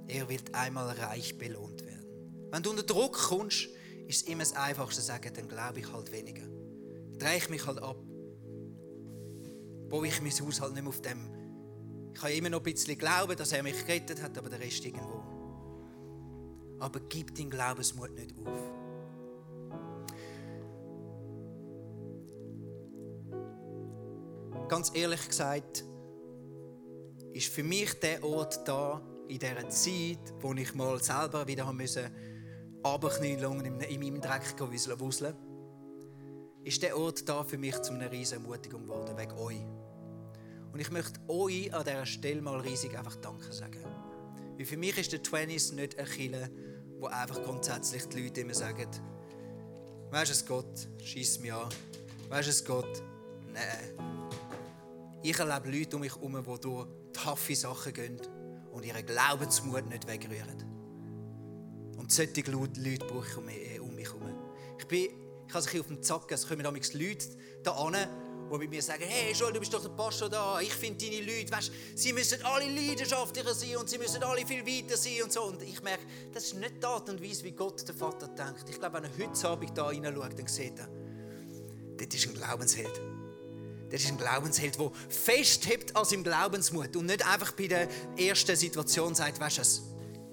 Er 0.09 0.29
wird 0.29 0.57
einmal 0.57 0.91
reich 0.97 1.39
belohnt 1.39 1.87
werden. 1.87 2.49
Wenn 2.51 2.65
du 2.65 2.71
unter 2.71 2.83
Druck 2.83 3.13
kommst, 3.13 3.69
ist 4.09 4.23
es 4.23 4.29
immer 4.29 4.43
das 4.43 4.57
Einfachste 4.57 5.03
zu 5.03 5.07
sagen, 5.07 5.33
dann 5.33 5.47
glaube 5.47 5.79
ich 5.79 5.93
halt 5.93 6.11
weniger. 6.11 6.49
Drehe 7.17 7.37
ich 7.37 7.49
mich 7.49 7.65
halt 7.65 7.79
ab. 7.79 8.03
Baue 9.89 10.09
ich 10.09 10.21
mein 10.21 10.33
Haus 10.33 10.61
halt 10.61 10.75
nicht 10.75 10.83
mehr 10.83 10.89
auf 10.89 11.01
dem. 11.01 11.40
Ich 12.13 12.21
kann 12.21 12.33
immer 12.33 12.51
noch 12.51 12.61
ein 12.61 12.65
bisschen 12.65 12.99
glauben, 12.99 13.37
dass 13.37 13.53
er 13.53 13.63
mich 13.63 13.87
gerettet 13.87 14.23
hat, 14.23 14.37
aber 14.37 14.49
der 14.49 14.61
Rest 14.61 14.85
irgendwo. 14.85 15.23
Aber 16.79 17.01
gib 17.09 17.35
deinen 17.35 17.51
Glaubensmut 17.51 18.15
nicht 18.15 18.35
auf. 18.39 18.81
Ganz 24.69 24.93
ehrlich 24.95 25.27
gesagt, 25.27 25.85
ist 27.33 27.53
für 27.53 27.63
mich 27.63 27.99
der 28.01 28.23
Ort 28.25 28.67
da, 28.67 29.01
in 29.29 29.39
dieser 29.39 29.69
Zeit, 29.69 30.35
wo 30.41 30.53
ich 30.55 30.75
mal 30.75 31.03
selber 31.03 31.47
wieder 31.47 31.73
müssen, 31.73 32.11
runterknien 32.85 33.45
und 33.45 33.65
in 33.65 34.01
meinem 34.01 34.21
Dreck 34.21 34.55
wuseln 34.59 35.35
ist 36.63 36.83
der 36.83 36.97
Ort 36.97 37.29
da 37.29 37.43
für 37.43 37.59
mich 37.59 37.81
zu 37.81 37.93
einer 37.93 38.11
riesen 38.11 38.43
Ermutigung 38.43 38.83
geworden, 38.83 39.17
wegen 39.17 39.33
euch. 39.33 39.90
Und 40.73 40.81
ich 40.81 40.91
möchte 40.91 41.21
euch 41.29 41.73
an 41.75 41.85
dieser 41.85 42.07
Stelle 42.07 42.43
mal 42.43 42.61
riesig 42.61 42.97
einfach 42.97 43.17
Danke 43.17 43.53
sagen. 43.53 43.85
Weil 44.57 44.67
für 44.67 44.77
mich 44.77 44.97
ist 44.99 45.13
der 45.13 45.23
Twenties 45.23 45.73
nicht 45.73 45.99
ein 45.99 46.07
Killer, 46.07 46.49
wo 46.99 47.07
einfach 47.07 47.43
grundsätzlich 47.43 48.05
die 48.09 48.23
Leute 48.23 48.43
immer 48.43 48.55
sagen, 48.55 48.89
weißt 50.11 50.31
du 50.31 50.33
es 50.33 50.47
Gott, 50.47 50.89
schieß 51.03 51.41
mich 51.41 51.53
an. 51.53 51.69
Weißt 52.29 52.47
du 52.47 52.51
es 52.51 52.65
Gott, 52.65 53.03
nein. 53.53 54.29
Ich 55.23 55.39
erlebe 55.39 55.77
Leute 55.77 55.97
um 55.97 56.03
mich 56.03 56.15
herum, 56.15 56.37
die 56.43 56.61
durch 56.61 56.89
taffe 57.13 57.57
Sachen 57.57 57.93
gehen 57.93 58.21
und 58.71 58.85
ihren 58.85 59.05
Glaubensmut 59.05 59.87
nicht 59.89 60.07
wegrühren. 60.07 60.65
Und 61.97 62.13
solche 62.13 62.51
Leute 62.51 63.07
brauche 63.07 63.27
ich 63.27 63.81
um 63.81 63.95
mich 63.95 64.09
herum. 64.09 64.35
Ich, 64.79 64.87
bin, 64.87 65.09
ich 65.47 65.55
habe 65.55 65.63
sich 65.63 65.81
auf 65.81 65.89
dem 65.89 66.03
Zacken, 66.03 66.35
es 66.35 66.47
kommen 66.47 66.63
damals 66.63 66.95
Leute 66.95 67.27
da 67.63 67.85
hin, 67.85 68.09
die 68.51 68.59
mit 68.59 68.71
mir 68.71 68.83
sagen, 68.83 69.05
hey 69.07 69.33
Joel, 69.33 69.53
du 69.53 69.61
bist 69.61 69.73
doch 69.73 69.83
der 69.83 69.91
Pastor 69.91 70.29
da, 70.29 70.61
ich 70.61 70.73
finde 70.73 71.05
deine 71.05 71.21
Leute, 71.23 71.53
weißt, 71.53 71.73
sie 71.95 72.13
müssen 72.13 72.43
alle 72.45 72.67
leidenschaftlicher 72.67 73.55
sein 73.55 73.77
und 73.77 73.89
sie 73.89 73.99
müssen 73.99 74.23
alle 74.23 74.45
viel 74.47 74.67
weiter 74.67 74.97
sein 74.97 75.23
und 75.25 75.33
so. 75.33 75.45
Und 75.45 75.63
ich 75.63 75.83
merke, 75.83 76.03
das 76.33 76.45
ist 76.45 76.55
nicht 76.55 76.83
die 76.83 76.87
Art 76.87 77.09
und 77.09 77.23
Weise, 77.23 77.45
wie 77.45 77.53
Gott 77.53 77.87
der 77.87 77.95
Vater 77.95 78.29
denkt. 78.29 78.69
Ich 78.69 78.79
glaube, 78.79 78.97
wenn 78.97 79.05
er 79.05 79.27
heute 79.27 79.49
Abend 79.49 79.77
da 79.77 79.91
hineinschaut, 79.91 80.39
dann 80.39 80.47
sieht 80.47 80.79
er, 80.79 80.89
das 81.97 82.15
ist 82.15 82.29
ein 82.29 82.35
Glaubensheld. 82.35 83.01
Das 83.91 84.03
ist 84.03 84.09
ein 84.09 84.19
Glaubensheld, 84.19 84.79
der 84.79 84.91
festhebt 85.09 85.97
an 85.97 86.05
seinem 86.05 86.23
Glaubensmut 86.23 86.95
und 86.97 87.07
nicht 87.07 87.27
einfach 87.27 87.53
bei 87.53 87.67
der 87.67 87.89
ersten 88.17 88.55
Situation 88.55 89.15
sagt, 89.15 89.41
weißt 89.41 89.59
du 89.59 89.63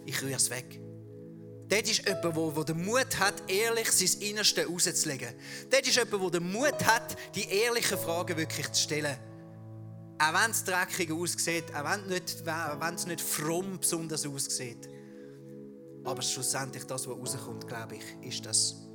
ich 0.05 0.21
rühre 0.21 0.35
es 0.35 0.49
weg. 0.49 0.79
Das 1.69 1.81
ist 1.81 2.07
jemand, 2.07 2.57
der 2.57 2.63
den 2.63 2.85
Mut 2.85 3.19
hat, 3.19 3.43
ehrlich 3.49 3.91
sein 3.91 4.21
Innerste 4.21 4.65
rauszulegen. 4.65 5.29
Das 5.69 5.81
ist 5.81 5.95
jemand, 5.95 6.33
der 6.33 6.39
den 6.39 6.51
Mut 6.51 6.85
hat, 6.85 7.17
die 7.35 7.47
ehrlichen 7.49 7.97
Fragen 7.97 8.37
wirklich 8.37 8.71
zu 8.71 8.83
stellen. 8.83 9.17
Auch 10.19 10.33
wenn 10.33 10.51
es 10.51 10.63
dreckig 10.63 11.11
aussieht, 11.11 11.65
auch 11.75 11.83
wenn 11.83 12.95
es 12.95 13.05
nicht, 13.05 13.21
fromm 13.21 13.79
besonders 13.79 14.25
aussieht. 14.25 14.89
Aber 16.03 16.21
schlussendlich 16.21 16.85
das, 16.85 17.07
was 17.07 17.17
rauskommt, 17.17 17.67
glaube 17.67 17.97
ich, 17.97 18.27
ist, 18.27 18.45
dass 18.45 18.87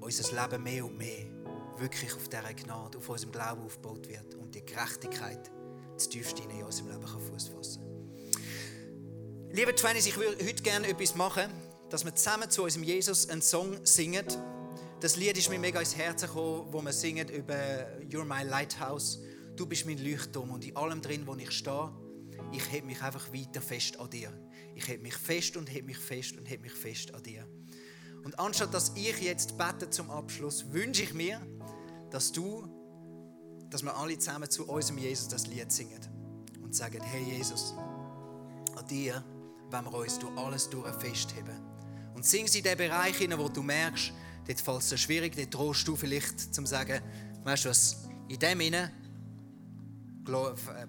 unser 0.00 0.42
Leben 0.42 0.62
mehr 0.62 0.84
und 0.84 0.96
mehr 0.96 1.26
wirklich 1.76 2.14
auf 2.14 2.28
dieser 2.28 2.54
Gnade, 2.54 2.96
auf 2.96 3.08
unserem 3.08 3.32
Glauben 3.32 3.62
aufgebaut 3.62 4.08
wird 4.08 4.34
und 4.34 4.54
die 4.54 4.64
Gerechtigkeit 4.64 5.50
das 5.94 6.08
tiefste 6.08 6.42
in 6.42 6.62
unserem 6.62 6.90
Leben 6.90 7.06
Fuß 7.06 7.48
fassen 7.48 7.82
kann. 7.82 7.95
Liebe 9.56 9.74
Twenties, 9.74 10.04
ich 10.04 10.18
würde 10.18 10.44
heute 10.44 10.62
gerne 10.62 10.86
etwas 10.86 11.14
machen, 11.14 11.50
dass 11.88 12.04
wir 12.04 12.14
zusammen 12.14 12.50
zu 12.50 12.64
unserem 12.64 12.84
Jesus 12.84 13.30
einen 13.30 13.40
Song 13.40 13.86
singen. 13.86 14.26
Das 15.00 15.16
Lied 15.16 15.38
ist 15.38 15.48
mir 15.48 15.58
mega 15.58 15.80
ins 15.80 15.96
Herz 15.96 16.20
gekommen, 16.20 16.66
wo 16.70 16.82
wir 16.82 16.92
singen 16.92 17.26
über 17.30 17.54
You're 18.02 18.26
my 18.26 18.46
lighthouse. 18.46 19.18
Du 19.56 19.64
bist 19.64 19.86
mein 19.86 19.96
Leuchtturm 19.96 20.50
und 20.50 20.62
in 20.66 20.76
allem 20.76 21.00
drin, 21.00 21.26
wo 21.26 21.34
ich 21.36 21.52
stehe, 21.52 21.90
ich 22.52 22.70
heb 22.70 22.84
mich 22.84 23.00
einfach 23.00 23.32
weiter 23.32 23.62
fest 23.62 23.98
an 23.98 24.10
dir. 24.10 24.30
Ich 24.74 24.88
heb 24.88 25.00
mich 25.00 25.16
fest 25.16 25.56
und 25.56 25.72
heb 25.72 25.86
mich 25.86 25.96
fest 25.96 26.36
und 26.36 26.44
heb 26.44 26.60
mich 26.60 26.74
fest 26.74 27.14
an 27.14 27.22
dir. 27.22 27.48
Und 28.24 28.38
anstatt 28.38 28.74
dass 28.74 28.92
ich 28.94 29.18
jetzt 29.22 29.56
bete 29.56 29.88
zum 29.88 30.10
Abschluss, 30.10 30.70
wünsche 30.70 31.02
ich 31.02 31.14
mir, 31.14 31.40
dass 32.10 32.30
du, 32.30 32.68
dass 33.70 33.82
wir 33.82 33.96
alle 33.96 34.18
zusammen 34.18 34.50
zu 34.50 34.68
unserem 34.68 34.98
Jesus 34.98 35.28
das 35.28 35.46
Lied 35.46 35.72
singen 35.72 36.00
und 36.62 36.76
sagen, 36.76 37.02
hey 37.02 37.22
Jesus, 37.22 37.72
an 38.76 38.86
dir 38.86 39.24
wenn 39.70 39.84
wir 39.84 39.94
uns 39.94 40.18
durch 40.18 40.36
alles 40.36 40.68
durch 40.70 40.94
festheben. 40.96 41.60
Und 42.14 42.24
sing 42.24 42.46
sie 42.46 42.58
in 42.58 42.64
den 42.64 42.78
Bereich 42.78 43.16
hinein, 43.16 43.38
wo 43.38 43.48
du 43.48 43.62
merkst, 43.62 44.12
dort 44.46 44.60
fällt 44.60 44.78
es 44.78 44.88
dir 44.88 44.98
schwierig, 44.98 45.36
dort 45.36 45.54
drohst 45.54 45.86
du 45.86 45.96
vielleicht 45.96 46.54
zum 46.54 46.66
sagen, 46.66 47.00
weißt 47.44 47.64
du 47.64 47.68
was, 47.70 48.08
in 48.28 48.38
dem 48.38 48.60
hinein 48.60 48.90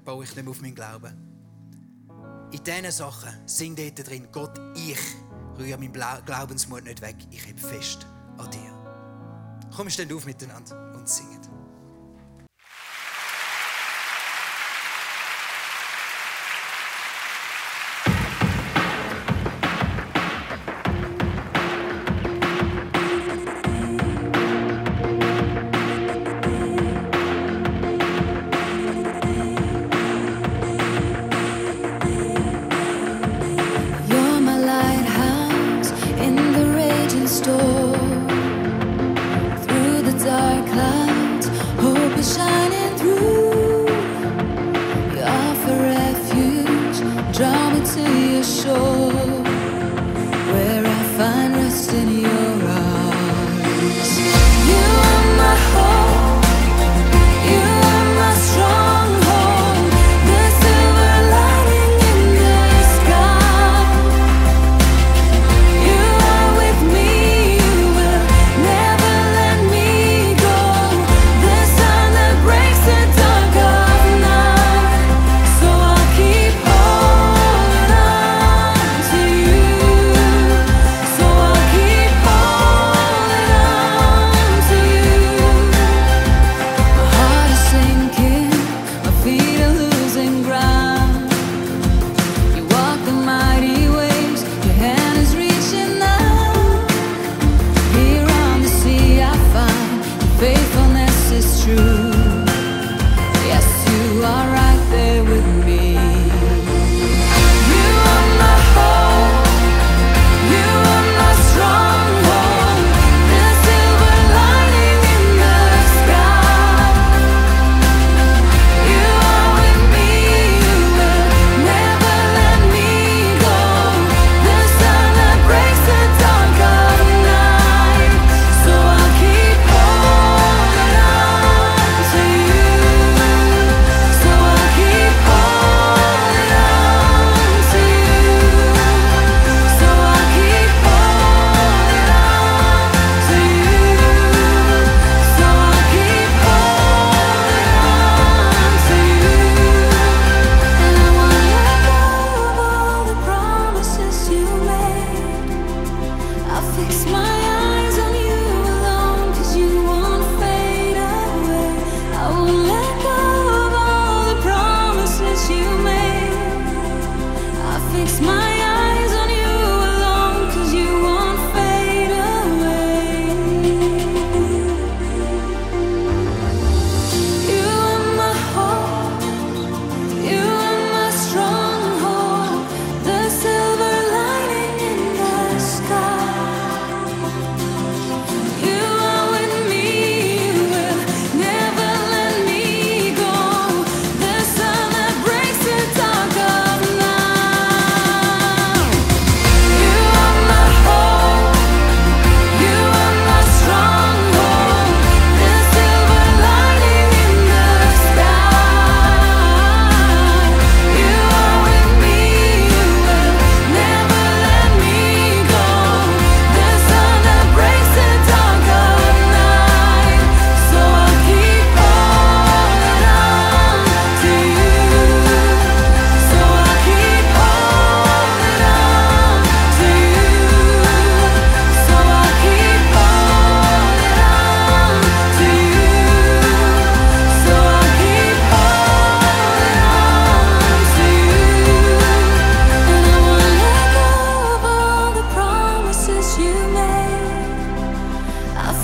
baue 0.03 0.23
ich 0.23 0.35
nicht 0.35 0.43
mehr 0.43 0.49
auf 0.49 0.61
meinen 0.61 0.75
Glauben. 0.75 1.13
In 2.51 2.63
diesen 2.63 2.91
Sachen 2.91 3.29
sing 3.45 3.75
dort 3.75 4.07
drin, 4.07 4.27
Gott, 4.31 4.57
ich 4.75 4.99
rühre 5.57 5.77
meinen 5.77 5.93
Glaubensmut 6.25 6.85
nicht 6.85 7.01
weg, 7.01 7.15
ich 7.29 7.45
heb 7.45 7.59
fest 7.59 8.07
an 8.37 8.49
dir. 8.51 8.77
Komm, 9.75 9.89
stehen 9.89 10.11
auf 10.13 10.25
miteinander 10.25 10.93
und 10.95 11.07
singen. 11.07 11.46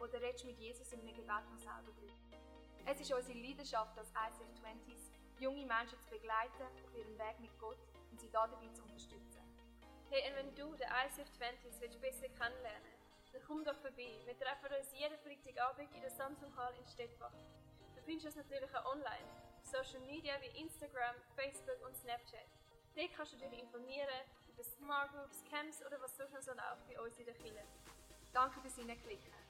oder 0.00 0.20
redest 0.20 0.44
mit 0.44 0.58
Jesus 0.58 0.92
in 0.92 1.00
einem 1.00 1.14
Gebet 1.14 1.28
noch 1.28 1.58
selber 1.58 1.92
drüber. 1.92 2.14
Es 2.86 3.00
ist 3.00 3.12
unsere 3.12 3.38
Leidenschaft 3.38 3.96
als 3.98 4.10
ICF 4.10 4.64
20s, 4.64 5.12
junge 5.38 5.66
Menschen 5.66 5.98
zu 6.00 6.08
begleiten 6.08 6.62
auf 6.62 6.96
ihrem 6.96 7.18
Weg 7.18 7.38
mit 7.40 7.58
Gott 7.58 7.78
und 8.10 8.20
sie 8.20 8.30
dabei 8.30 8.68
zu 8.72 8.82
unterstützen. 8.82 9.42
Hey, 10.08 10.28
und 10.30 10.36
wenn 10.36 10.54
du 10.54 10.74
den 10.74 10.88
ICF 10.88 11.28
20s 11.38 11.80
willst 11.80 12.00
besser 12.00 12.28
kennenlernen 12.30 13.00
dann 13.32 13.42
komm 13.46 13.64
doch 13.64 13.76
vorbei. 13.76 14.18
Wir 14.24 14.36
treffen 14.38 14.74
uns 14.74 14.92
jeden 14.92 15.18
Freitagabend 15.18 15.94
in 15.94 16.00
der 16.00 16.10
Samsung 16.10 16.54
Hall 16.56 16.74
in 16.78 16.86
Stettbach. 16.86 17.32
Du 17.94 18.02
findest 18.02 18.26
uns 18.26 18.36
natürlich 18.36 18.74
auch 18.74 18.86
online, 18.86 19.26
auf 19.58 19.66
Social 19.66 20.00
Media 20.06 20.34
wie 20.40 20.60
Instagram, 20.60 21.14
Facebook 21.36 21.78
und 21.86 21.96
Snapchat. 21.96 22.48
Dort 22.96 23.12
kannst 23.14 23.32
du 23.34 23.36
dich 23.36 23.52
informieren 23.60 24.08
über 24.48 24.64
Smart 24.64 25.12
Groups, 25.12 25.44
Camps 25.48 25.84
oder 25.86 26.00
was 26.00 26.16
sonst 26.16 26.32
noch 26.32 26.42
so 26.42 26.52
läuft 26.52 26.88
bei 26.88 27.00
uns 27.00 27.16
in 27.18 27.26
der 27.26 27.34
Kirche. 27.34 27.62
Danke 28.32 28.60
fürs 28.60 28.76
Hineinklicken. 28.76 29.49